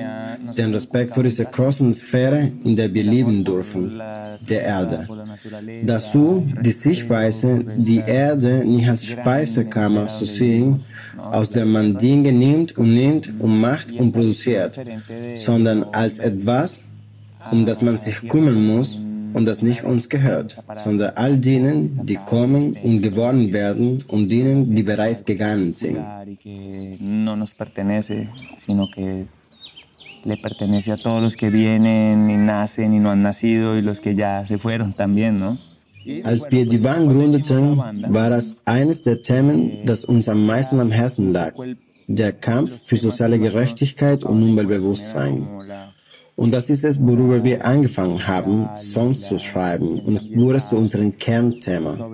den 0.56 0.74
Respekt 0.74 1.11
vor 1.11 1.22
dieser 1.22 1.44
großen 1.44 1.92
Sphäre, 1.94 2.52
in 2.64 2.76
der 2.76 2.92
wir 2.92 3.02
leben 3.02 3.44
dürfen, 3.44 4.00
der 4.48 4.62
Erde. 4.62 5.06
Dazu 5.85 6.46
die 6.61 6.72
Sichtweise, 6.72 7.64
die 7.76 8.02
Erde 8.06 8.64
nicht 8.66 8.88
als 8.88 9.04
Speisekammer 9.04 10.06
zu 10.06 10.24
sehen, 10.24 10.80
aus 11.18 11.50
der 11.50 11.66
man 11.66 11.96
Dinge 11.96 12.32
nimmt 12.32 12.76
und 12.76 12.94
nimmt 12.94 13.32
und 13.40 13.61
macht 13.61 13.92
und 13.92 14.12
produziert, 14.12 14.78
sondern 15.37 15.85
als 15.85 16.18
etwas, 16.18 16.80
um 17.50 17.66
das 17.66 17.82
man 17.82 17.96
sich 17.96 18.28
kümmern 18.28 18.66
muss 18.66 18.98
und 19.35 19.44
das 19.44 19.62
nicht 19.62 19.85
uns 19.85 20.09
gehört, 20.09 20.59
sondern 20.74 21.12
all 21.16 21.37
denen, 21.37 22.06
die 22.06 22.16
kommen 22.16 22.76
und 22.82 23.02
geworden 23.02 23.52
werden 23.52 24.04
und 24.09 24.30
denen, 24.30 24.74
die 24.74 24.82
bereits 24.82 25.24
gegangen 25.24 25.72
sind. 25.72 25.98
le 30.26 30.37
pertenece 30.37 30.92
a 30.92 30.96
todos 30.96 31.22
los 31.22 31.37
que 31.37 31.50
vienen 31.50 32.28
y 32.28 32.37
nacen 32.37 32.92
y 32.92 32.98
no 32.98 33.11
han 33.11 33.22
nacido 33.22 33.78
y 33.78 33.82
los 33.82 34.00
que 34.00 34.14
ya 34.14 34.44
se 34.46 34.59
fueron 34.59 34.92
también, 34.92 35.38
¿no? 35.38 35.56
Als 36.22 36.46
wir 36.50 36.66
die 36.66 36.85
Wand 36.85 37.09
gründeten, 37.11 37.78
war 38.09 38.30
das 38.30 38.56
eines 38.64 39.02
der 39.02 39.22
Themen, 39.22 39.85
das 39.85 40.04
uns 40.04 40.28
am 40.28 40.46
meisten 40.46 40.78
am 40.78 40.92
Herzen 40.92 41.32
lag. 41.32 41.54
Der 42.06 42.32
Kampf 42.32 42.87
für 42.87 42.96
soziale 42.96 43.40
Gerechtigkeit 43.40 44.22
und 44.22 44.40
Umweltbewusstsein. 44.40 45.48
Und 46.37 46.53
das 46.53 46.68
ist 46.68 46.85
es, 46.85 47.01
worüber 47.01 47.42
wir 47.42 47.64
angefangen 47.64 48.27
haben, 48.27 48.68
Songs 48.77 49.22
zu 49.22 49.38
schreiben. 49.38 50.01
Und 50.01 50.14
es 50.14 50.31
wurde 50.31 50.59
zu 50.59 50.77
unserem 50.77 51.16
Kernthema. 51.16 52.11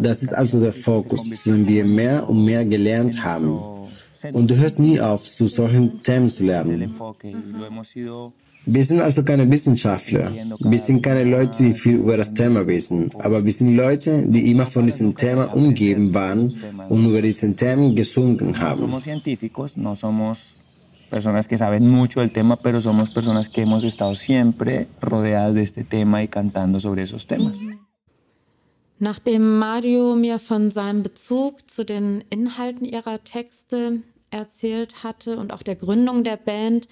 Das 0.00 0.22
ist 0.22 0.34
also 0.34 0.60
der 0.60 0.72
Fokus, 0.72 1.22
den 1.44 1.66
wir 1.66 1.84
mehr 1.84 2.28
und 2.28 2.44
mehr 2.44 2.64
gelernt 2.64 3.22
haben. 3.22 3.58
Und 4.32 4.50
du 4.50 4.56
hörst 4.56 4.78
nie 4.80 5.00
auf, 5.00 5.22
zu 5.22 5.46
solchen 5.46 6.02
Themen 6.02 6.28
zu 6.28 6.42
lernen. 6.42 6.92
Wir 8.68 8.82
sind 8.82 9.00
also 9.00 9.22
keine 9.22 9.48
Wissenschaftler. 9.48 10.32
Wir 10.58 10.78
sind 10.80 11.00
keine 11.00 11.22
Leute, 11.22 11.62
die 11.62 11.72
viel 11.72 11.96
über 11.98 12.16
das 12.16 12.34
Thema 12.34 12.66
wissen. 12.66 13.12
Aber 13.20 13.44
wir 13.44 13.52
sind 13.52 13.76
Leute, 13.76 14.24
die 14.26 14.50
immer 14.50 14.66
von 14.66 14.86
diesem 14.86 15.14
Thema 15.14 15.54
umgeben 15.54 16.12
waren 16.12 16.52
und 16.88 17.04
über 17.04 17.22
diesen 17.22 17.56
Themen 17.56 17.94
gesungen 17.94 18.58
haben. 18.58 18.92
Personas 21.10 21.48
que 21.48 21.58
saben 21.58 21.88
mucho 21.88 22.20
del 22.20 22.32
tema, 22.32 22.56
pero 22.56 22.80
somos 22.80 23.10
personas 23.10 23.48
que 23.48 23.62
hemos 23.62 23.84
estado 23.84 24.14
siempre 24.14 24.86
rodeadas 25.00 25.54
de 25.54 25.62
este 25.62 25.84
tema 25.84 26.22
y 26.22 26.28
cantando 26.28 26.78
sobre 26.80 27.02
esos 27.02 27.26
temas. 27.26 27.60
Nachdem 28.98 29.58
Mario 29.58 30.16
mir 30.16 30.38
von 30.38 30.70
seinem 30.70 31.02
Bezug 31.02 31.68
zu 31.70 31.84
den 31.84 32.24
Inhalten 32.30 32.86
ihrer 32.86 33.22
Texte 33.22 34.00
erzählt 34.30 35.04
hatte 35.04 35.36
und 35.38 35.52
auch 35.52 35.62
der 35.62 35.76
Gründung 35.76 36.24
der 36.24 36.38
Band, 36.38 36.88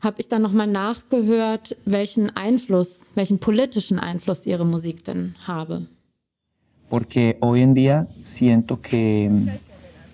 habe 0.00 0.20
ich 0.20 0.28
dann 0.28 0.42
nochmal 0.42 0.66
nachgehört, 0.66 1.76
welchen 1.84 2.36
Einfluss, 2.36 3.06
welchen 3.14 3.38
politischen 3.38 3.98
Einfluss 3.98 4.46
ihre 4.46 4.64
Musik 4.64 5.04
denn 5.04 5.34
habe. 5.46 5.86
Porque 6.90 7.36
hoy 7.40 7.62
en 7.62 7.74
día 7.74 8.06
siento 8.20 8.80
que 8.80 9.30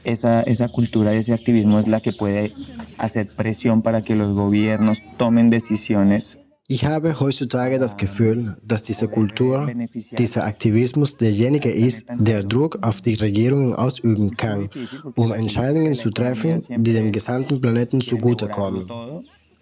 esa, 0.05 0.43
esa 0.43 0.69
cultura, 0.69 1.13
ese 1.13 1.35
activismo 1.35 1.79
es 1.79 1.89
la 1.89 2.01
que 2.01 2.13
puede 2.13 2.53
hacer 2.99 3.29
presión 3.29 3.83
para 3.83 4.03
que 4.03 4.15
los 4.15 4.35
gobiernos 4.35 5.03
tomen 5.17 5.51
decisiones 5.51 6.39
Ich 6.67 6.87
habe 6.87 7.21
heutzutage 7.21 7.79
das 7.79 7.99
Gefühl, 7.99 8.57
dass 8.67 8.83
diese 8.85 9.07
Kultur, 9.07 9.71
dieser 10.17 10.45
Aktivismus 10.45 11.19
derjenige 11.19 11.69
ist, 11.69 12.07
der 12.19 12.43
Druck 12.43 12.79
auf 12.81 13.03
die 13.03 13.17
Regierungen 13.17 13.75
ausüben 13.75 14.31
kann, 14.31 14.71
um 15.15 15.31
Entscheidungen 15.35 15.93
zu 15.93 16.11
treffen, 16.11 16.63
die 16.79 16.95
dem 16.95 17.13
gesamten 17.13 17.61
Planeten 17.61 18.01
zugutekommen. 18.01 18.87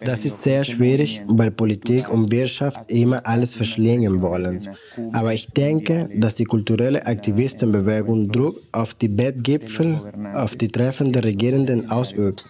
Das 0.05 0.25
ist 0.25 0.41
sehr 0.41 0.63
schwierig, 0.63 1.21
weil 1.27 1.51
Politik 1.51 2.09
und 2.09 2.31
Wirtschaft 2.31 2.79
immer 2.91 3.25
alles 3.25 3.53
verschlingen 3.53 4.21
wollen. 4.21 4.69
Aber 5.11 5.33
ich 5.33 5.47
denke, 5.51 6.09
dass 6.15 6.35
die 6.35 6.45
kulturelle 6.45 7.05
Aktivistenbewegung 7.05 8.31
Druck 8.31 8.55
auf 8.71 8.93
die 8.93 9.07
Bettgipfel, 9.07 10.01
auf 10.33 10.55
die 10.55 10.69
Treffen 10.69 11.11
der 11.11 11.23
Regierenden 11.23 11.89
ausübt. 11.89 12.43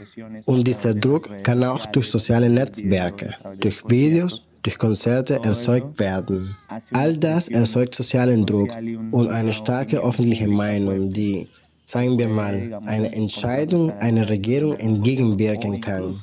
Und 0.45 0.67
dieser 0.67 0.93
Druck 0.93 1.29
kann 1.43 1.63
auch 1.63 1.85
durch 1.87 2.09
soziale 2.09 2.49
Netzwerke, 2.49 3.33
durch 3.59 3.83
Videos, 3.89 4.47
durch 4.63 4.77
Konzerte 4.77 5.39
erzeugt 5.43 5.99
werden. 5.99 6.55
All 6.93 7.17
das 7.17 7.49
erzeugt 7.49 7.95
sozialen 7.95 8.45
Druck 8.45 8.69
und 9.11 9.27
eine 9.27 9.51
starke 9.51 10.01
öffentliche 10.01 10.47
Meinung, 10.47 11.09
die, 11.09 11.47
sagen 11.83 12.17
wir 12.17 12.29
mal, 12.29 12.79
eine 12.85 13.13
Entscheidung 13.13 13.91
einer 13.91 14.27
Regierung 14.29 14.73
entgegenwirken 14.73 15.81
kann. 15.81 16.15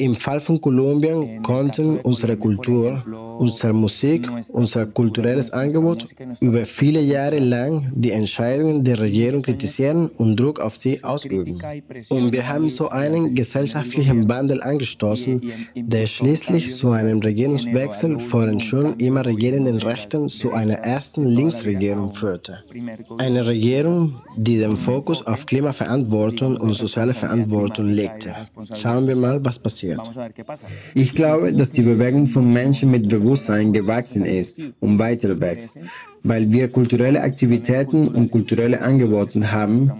Im 0.00 0.14
Fall 0.14 0.38
von 0.38 0.60
Kolumbien 0.60 1.42
konnten 1.42 1.98
unsere 1.98 2.36
Kultur, 2.36 3.02
unsere 3.38 3.72
Musik, 3.72 4.30
unser 4.52 4.86
kulturelles 4.86 5.50
Angebot 5.50 6.06
über 6.40 6.64
viele 6.64 7.00
Jahre 7.00 7.40
lang 7.40 7.90
die 7.96 8.12
Entscheidungen 8.12 8.84
der 8.84 9.00
Regierung 9.00 9.42
kritisieren 9.42 10.08
und 10.16 10.38
Druck 10.38 10.60
auf 10.60 10.76
sie 10.76 11.02
ausüben. 11.02 11.58
Und 12.10 12.32
wir 12.32 12.48
haben 12.48 12.68
so 12.68 12.90
einen 12.90 13.34
gesellschaftlichen 13.34 14.28
Wandel 14.28 14.62
angestoßen, 14.62 15.42
der 15.74 16.06
schließlich 16.06 16.76
zu 16.76 16.90
einem 16.90 17.18
Regierungswechsel 17.18 18.20
vor 18.20 18.46
den 18.46 18.60
schon 18.60 18.94
immer 19.00 19.26
regierenden 19.26 19.78
Rechten 19.78 20.28
zu 20.28 20.52
einer 20.52 20.74
ersten 20.74 21.26
Linksregierung 21.26 22.12
führte. 22.12 22.62
Eine 23.18 23.44
Regierung, 23.46 24.14
die 24.36 24.58
den 24.58 24.76
Fokus 24.76 25.26
auf 25.26 25.44
Klimaverantwortung 25.44 26.56
und 26.56 26.74
soziale 26.74 27.14
Verantwortung 27.14 27.86
legte. 27.86 28.32
Schauen 28.74 29.08
wir 29.08 29.16
mal, 29.16 29.44
was 29.44 29.58
passiert 29.58 29.87
passiert. 29.96 30.30
Ich 30.94 31.14
glaube, 31.14 31.52
dass 31.52 31.70
die 31.70 31.82
Bewegung 31.82 32.26
von 32.26 32.52
Menschen 32.52 32.90
mit 32.90 33.08
Bewusstsein 33.08 33.72
gewachsen 33.72 34.24
ist 34.24 34.58
und 34.80 34.98
weiter 34.98 35.40
wächst, 35.40 35.78
weil 36.22 36.50
wir 36.50 36.68
kulturelle 36.68 37.20
Aktivitäten 37.22 38.08
und 38.08 38.30
kulturelle 38.30 38.82
Angebote 38.82 39.52
haben, 39.52 39.90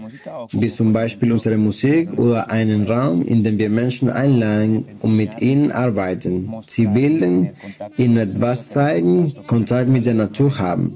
wie 0.51 0.67
zum 0.67 0.93
Beispiel 0.93 1.31
unsere 1.31 1.57
Musik 1.57 2.17
oder 2.17 2.51
einen 2.51 2.85
Raum, 2.87 3.21
in 3.21 3.43
dem 3.43 3.57
wir 3.57 3.69
Menschen 3.69 4.09
einladen 4.09 4.85
und 5.01 5.15
mit 5.15 5.41
ihnen 5.41 5.71
arbeiten. 5.71 6.51
Sie 6.67 6.87
bilden, 6.87 7.51
ihnen 7.97 8.17
etwas 8.17 8.69
zeigen, 8.69 9.33
Kontakt 9.47 9.89
mit 9.89 10.05
der 10.05 10.15
Natur 10.15 10.57
haben. 10.59 10.93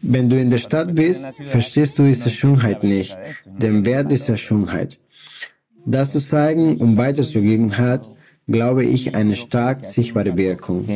Wenn 0.00 0.30
du 0.30 0.38
in 0.38 0.50
der 0.50 0.58
Stadt 0.58 0.94
bist, 0.94 1.26
verstehst 1.44 1.98
du 1.98 2.04
diese 2.04 2.30
Schönheit 2.30 2.84
nicht, 2.84 3.16
den 3.60 3.84
Wert 3.84 4.12
dieser 4.12 4.36
Schönheit. 4.36 5.00
Das 5.86 6.12
zu 6.12 6.20
zeigen 6.20 6.76
und 6.76 6.96
weiterzugeben 6.96 7.76
hat, 7.78 8.08
glaube 8.48 8.84
ich, 8.84 9.14
eine 9.14 9.36
stark 9.36 9.84
sichtbare 9.84 10.36
Wirkung. 10.36 10.86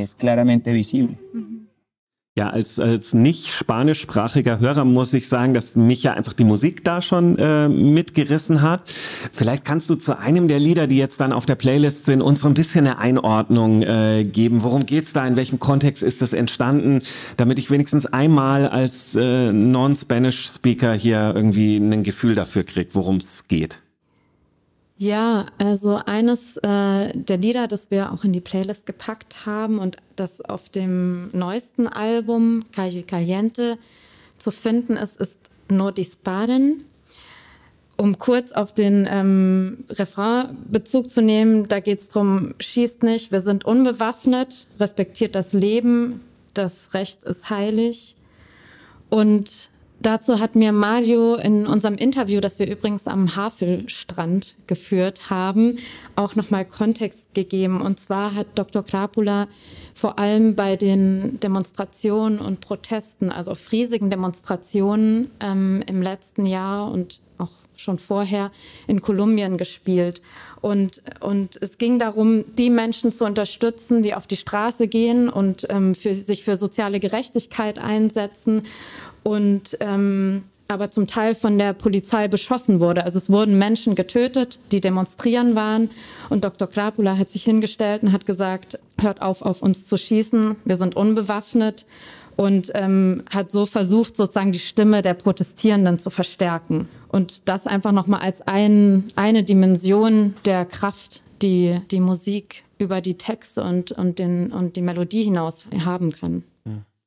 Ja, 2.34 2.48
als, 2.48 2.78
als 2.78 3.12
nicht 3.12 3.48
spanischsprachiger 3.50 4.58
Hörer 4.58 4.86
muss 4.86 5.12
ich 5.12 5.28
sagen, 5.28 5.52
dass 5.52 5.76
mich 5.76 6.02
ja 6.02 6.14
einfach 6.14 6.32
die 6.32 6.44
Musik 6.44 6.82
da 6.82 7.02
schon 7.02 7.36
äh, 7.36 7.68
mitgerissen 7.68 8.62
hat. 8.62 8.90
Vielleicht 9.32 9.66
kannst 9.66 9.90
du 9.90 9.96
zu 9.96 10.18
einem 10.18 10.48
der 10.48 10.58
Lieder, 10.58 10.86
die 10.86 10.96
jetzt 10.96 11.20
dann 11.20 11.34
auf 11.34 11.44
der 11.44 11.56
Playlist 11.56 12.06
sind, 12.06 12.22
uns 12.22 12.40
so 12.40 12.48
ein 12.48 12.54
bisschen 12.54 12.86
eine 12.86 12.98
Einordnung 12.98 13.82
äh, 13.82 14.22
geben. 14.22 14.62
Worum 14.62 14.86
geht's 14.86 15.12
da? 15.12 15.26
In 15.26 15.36
welchem 15.36 15.58
Kontext 15.58 16.02
ist 16.02 16.22
das 16.22 16.32
entstanden? 16.32 17.02
Damit 17.36 17.58
ich 17.58 17.70
wenigstens 17.70 18.06
einmal 18.06 18.66
als 18.66 19.14
äh, 19.14 19.52
Non-Spanish-Speaker 19.52 20.94
hier 20.94 21.32
irgendwie 21.34 21.76
ein 21.76 22.02
Gefühl 22.02 22.34
dafür 22.34 22.64
kriege, 22.64 22.94
worum 22.94 23.16
es 23.18 23.46
geht. 23.46 23.81
Ja, 25.02 25.46
also 25.58 25.96
eines 25.96 26.58
äh, 26.58 27.10
der 27.12 27.36
Lieder, 27.36 27.66
das 27.66 27.90
wir 27.90 28.12
auch 28.12 28.22
in 28.22 28.32
die 28.32 28.40
Playlist 28.40 28.86
gepackt 28.86 29.46
haben 29.46 29.80
und 29.80 29.96
das 30.14 30.40
auf 30.40 30.68
dem 30.68 31.28
neuesten 31.32 31.88
Album 31.88 32.62
Calle 32.70 33.02
Caliente 33.02 33.78
zu 34.38 34.52
finden 34.52 34.96
ist, 34.96 35.20
ist 35.20 35.36
No 35.68 35.90
Disparen. 35.90 36.84
Um 37.96 38.16
kurz 38.16 38.52
auf 38.52 38.70
den 38.70 39.08
ähm, 39.10 39.78
Refrain 39.90 40.56
Bezug 40.70 41.10
zu 41.10 41.20
nehmen, 41.20 41.66
da 41.66 41.80
geht 41.80 41.98
es 41.98 42.10
darum, 42.10 42.54
schießt 42.60 43.02
nicht, 43.02 43.32
wir 43.32 43.40
sind 43.40 43.64
unbewaffnet, 43.64 44.68
respektiert 44.78 45.34
das 45.34 45.52
Leben, 45.52 46.20
das 46.54 46.94
Recht 46.94 47.24
ist 47.24 47.50
heilig. 47.50 48.14
Und 49.10 49.68
Dazu 50.02 50.40
hat 50.40 50.56
mir 50.56 50.72
Mario 50.72 51.36
in 51.36 51.64
unserem 51.64 51.94
Interview, 51.94 52.40
das 52.40 52.58
wir 52.58 52.68
übrigens 52.68 53.06
am 53.06 53.36
Havelstrand 53.36 54.56
geführt 54.66 55.30
haben, 55.30 55.78
auch 56.16 56.34
nochmal 56.34 56.64
Kontext 56.64 57.32
gegeben. 57.34 57.80
Und 57.80 58.00
zwar 58.00 58.34
hat 58.34 58.48
Dr. 58.56 58.82
Krapula 58.82 59.46
vor 59.94 60.18
allem 60.18 60.56
bei 60.56 60.74
den 60.74 61.38
Demonstrationen 61.38 62.40
und 62.40 62.60
Protesten, 62.60 63.30
also 63.30 63.52
auf 63.52 63.70
riesigen 63.70 64.10
Demonstrationen 64.10 65.30
ähm, 65.38 65.84
im 65.86 66.02
letzten 66.02 66.46
Jahr 66.46 66.90
und 66.90 67.20
auch 67.42 67.50
schon 67.76 67.98
vorher 67.98 68.50
in 68.86 69.00
Kolumbien 69.00 69.58
gespielt. 69.58 70.22
Und, 70.60 71.02
und 71.20 71.60
es 71.60 71.78
ging 71.78 71.98
darum, 71.98 72.44
die 72.56 72.70
Menschen 72.70 73.12
zu 73.12 73.24
unterstützen, 73.24 74.02
die 74.02 74.14
auf 74.14 74.26
die 74.26 74.36
Straße 74.36 74.88
gehen 74.88 75.28
und 75.28 75.66
ähm, 75.68 75.94
für, 75.94 76.14
sich 76.14 76.44
für 76.44 76.56
soziale 76.56 77.00
Gerechtigkeit 77.00 77.78
einsetzen 77.78 78.62
und 79.24 79.76
ähm, 79.80 80.44
aber 80.68 80.90
zum 80.90 81.06
Teil 81.06 81.34
von 81.34 81.58
der 81.58 81.74
Polizei 81.74 82.28
beschossen 82.28 82.80
wurde. 82.80 83.04
Also 83.04 83.18
es 83.18 83.28
wurden 83.28 83.58
Menschen 83.58 83.94
getötet, 83.94 84.58
die 84.70 84.80
demonstrieren 84.80 85.54
waren. 85.54 85.90
Und 86.30 86.44
Dr. 86.44 86.66
Krapula 86.66 87.18
hat 87.18 87.28
sich 87.28 87.44
hingestellt 87.44 88.02
und 88.02 88.12
hat 88.12 88.26
gesagt, 88.26 88.78
hört 88.98 89.22
auf, 89.22 89.42
auf 89.42 89.62
uns 89.62 89.86
zu 89.86 89.96
schießen, 89.96 90.56
wir 90.64 90.76
sind 90.76 90.96
unbewaffnet. 90.96 91.84
Und 92.36 92.70
ähm, 92.74 93.24
hat 93.30 93.50
so 93.50 93.66
versucht, 93.66 94.16
sozusagen 94.16 94.52
die 94.52 94.58
Stimme 94.58 95.02
der 95.02 95.14
Protestierenden 95.14 95.98
zu 95.98 96.10
verstärken. 96.10 96.88
Und 97.08 97.48
das 97.48 97.66
einfach 97.66 97.92
nochmal 97.92 98.20
als 98.20 98.40
ein, 98.42 99.04
eine 99.16 99.44
Dimension 99.44 100.34
der 100.44 100.64
Kraft, 100.64 101.22
die 101.42 101.80
die 101.90 102.00
Musik 102.00 102.64
über 102.78 103.00
die 103.00 103.18
Texte 103.18 103.62
und, 103.62 103.92
und, 103.92 104.18
den, 104.18 104.50
und 104.52 104.76
die 104.76 104.82
Melodie 104.82 105.24
hinaus 105.24 105.64
haben 105.84 106.10
kann. 106.12 106.42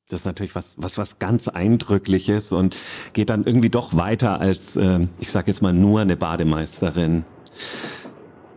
Das 0.08 0.20
ist 0.20 0.26
natürlich 0.26 0.54
was, 0.54 0.74
was, 0.76 0.98
was 0.98 1.18
ganz 1.18 1.48
Eindrückliches 1.48 2.52
und 2.52 2.76
geht 3.12 3.28
dann 3.28 3.44
irgendwie 3.44 3.70
doch 3.70 3.96
weiter 3.96 4.40
als, 4.40 4.76
äh, 4.76 5.00
ich 5.18 5.32
sage 5.32 5.50
jetzt 5.50 5.62
mal, 5.62 5.72
nur 5.72 6.00
eine 6.00 6.16
Bademeisterin. 6.16 7.24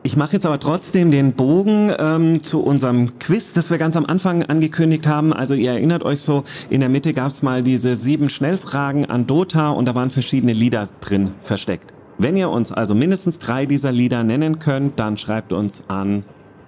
Ich 0.09 0.17
mache 0.17 0.33
jetzt 0.33 0.47
aber 0.47 0.59
trotzdem 0.59 1.11
den 1.11 1.33
Bogen 1.33 1.93
ähm, 1.99 2.41
zu 2.41 2.63
unserem 2.63 3.19
Quiz, 3.19 3.53
das 3.53 3.69
wir 3.69 3.77
ganz 3.77 3.95
am 3.95 4.07
Anfang 4.07 4.41
angekündigt 4.41 5.05
haben. 5.05 5.33
Also 5.33 5.53
ihr 5.53 5.69
erinnert 5.73 6.01
euch 6.01 6.21
so, 6.21 6.45
in 6.71 6.79
der 6.79 6.89
Mitte 6.89 7.13
gab 7.13 7.27
es 7.27 7.43
mal 7.43 7.61
diese 7.61 7.95
sieben 7.95 8.27
Schnellfragen 8.27 9.05
an 9.05 9.27
Dota 9.27 9.69
und 9.69 9.85
da 9.87 9.93
waren 9.93 10.09
verschiedene 10.09 10.53
Lieder 10.53 10.89
drin 10.99 11.33
versteckt. 11.41 11.93
Wenn 12.17 12.35
ihr 12.35 12.49
uns 12.49 12.71
also 12.71 12.95
mindestens 12.95 13.37
drei 13.37 13.67
dieser 13.67 13.91
Lieder 13.91 14.23
nennen 14.23 14.57
könnt, 14.57 14.97
dann 14.97 15.15
schreibt 15.15 15.53
uns 15.53 15.83
an 15.87 16.23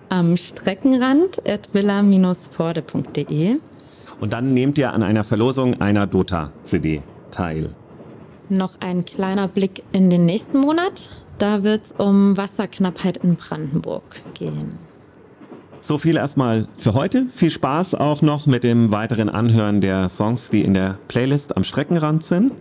am 0.10 0.38
Streckenrand 0.38 1.42
at 1.50 1.74
villa-forde.de 1.74 3.56
und 4.20 4.34
dann 4.34 4.54
nehmt 4.54 4.78
ihr 4.78 4.94
an 4.94 5.02
einer 5.02 5.24
Verlosung 5.24 5.82
einer 5.82 6.06
Dota-CD 6.06 7.02
teil. 7.32 7.72
Noch 8.50 8.82
ein 8.82 9.04
kleiner 9.04 9.48
Blick 9.48 9.82
in 9.94 10.12
den 10.12 10.28
nächsten 10.28 10.60
Monat. 10.60 11.10
Da 11.42 11.64
wird 11.64 11.86
es 11.86 11.92
um 11.98 12.38
Wasserknappheit 12.38 13.18
in 13.18 13.36
Brandenburg 13.36 14.04
gehen. 14.36 14.78
So 15.80 15.98
viel 15.98 16.16
erstmal 16.16 16.68
für 16.76 16.94
heute. 16.94 17.26
Viel 17.30 17.50
Spaß 17.50 17.96
auch 17.96 18.22
noch 18.22 18.46
mit 18.46 18.64
dem 18.64 18.92
weiteren 18.92 19.28
Anhören 19.28 19.82
der 19.82 20.08
Songs, 20.10 20.52
die 20.52 20.62
in 20.62 20.76
der 20.76 21.00
Playlist 21.08 21.58
am 21.58 21.64
Streckenrand 21.64 22.22
sind. 22.22 22.52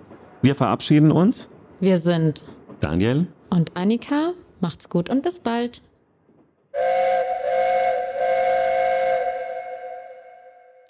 Wir 0.41 0.55
verabschieden 0.55 1.13
uns. 1.13 1.51
Wir 1.79 1.99
sind 1.99 2.43
Daniel 2.81 3.27
und 3.51 3.77
Annika. 3.77 4.33
Macht's 4.61 4.89
gut 4.89 5.11
und 5.11 5.23
bis 5.23 5.41
bald. 5.41 5.83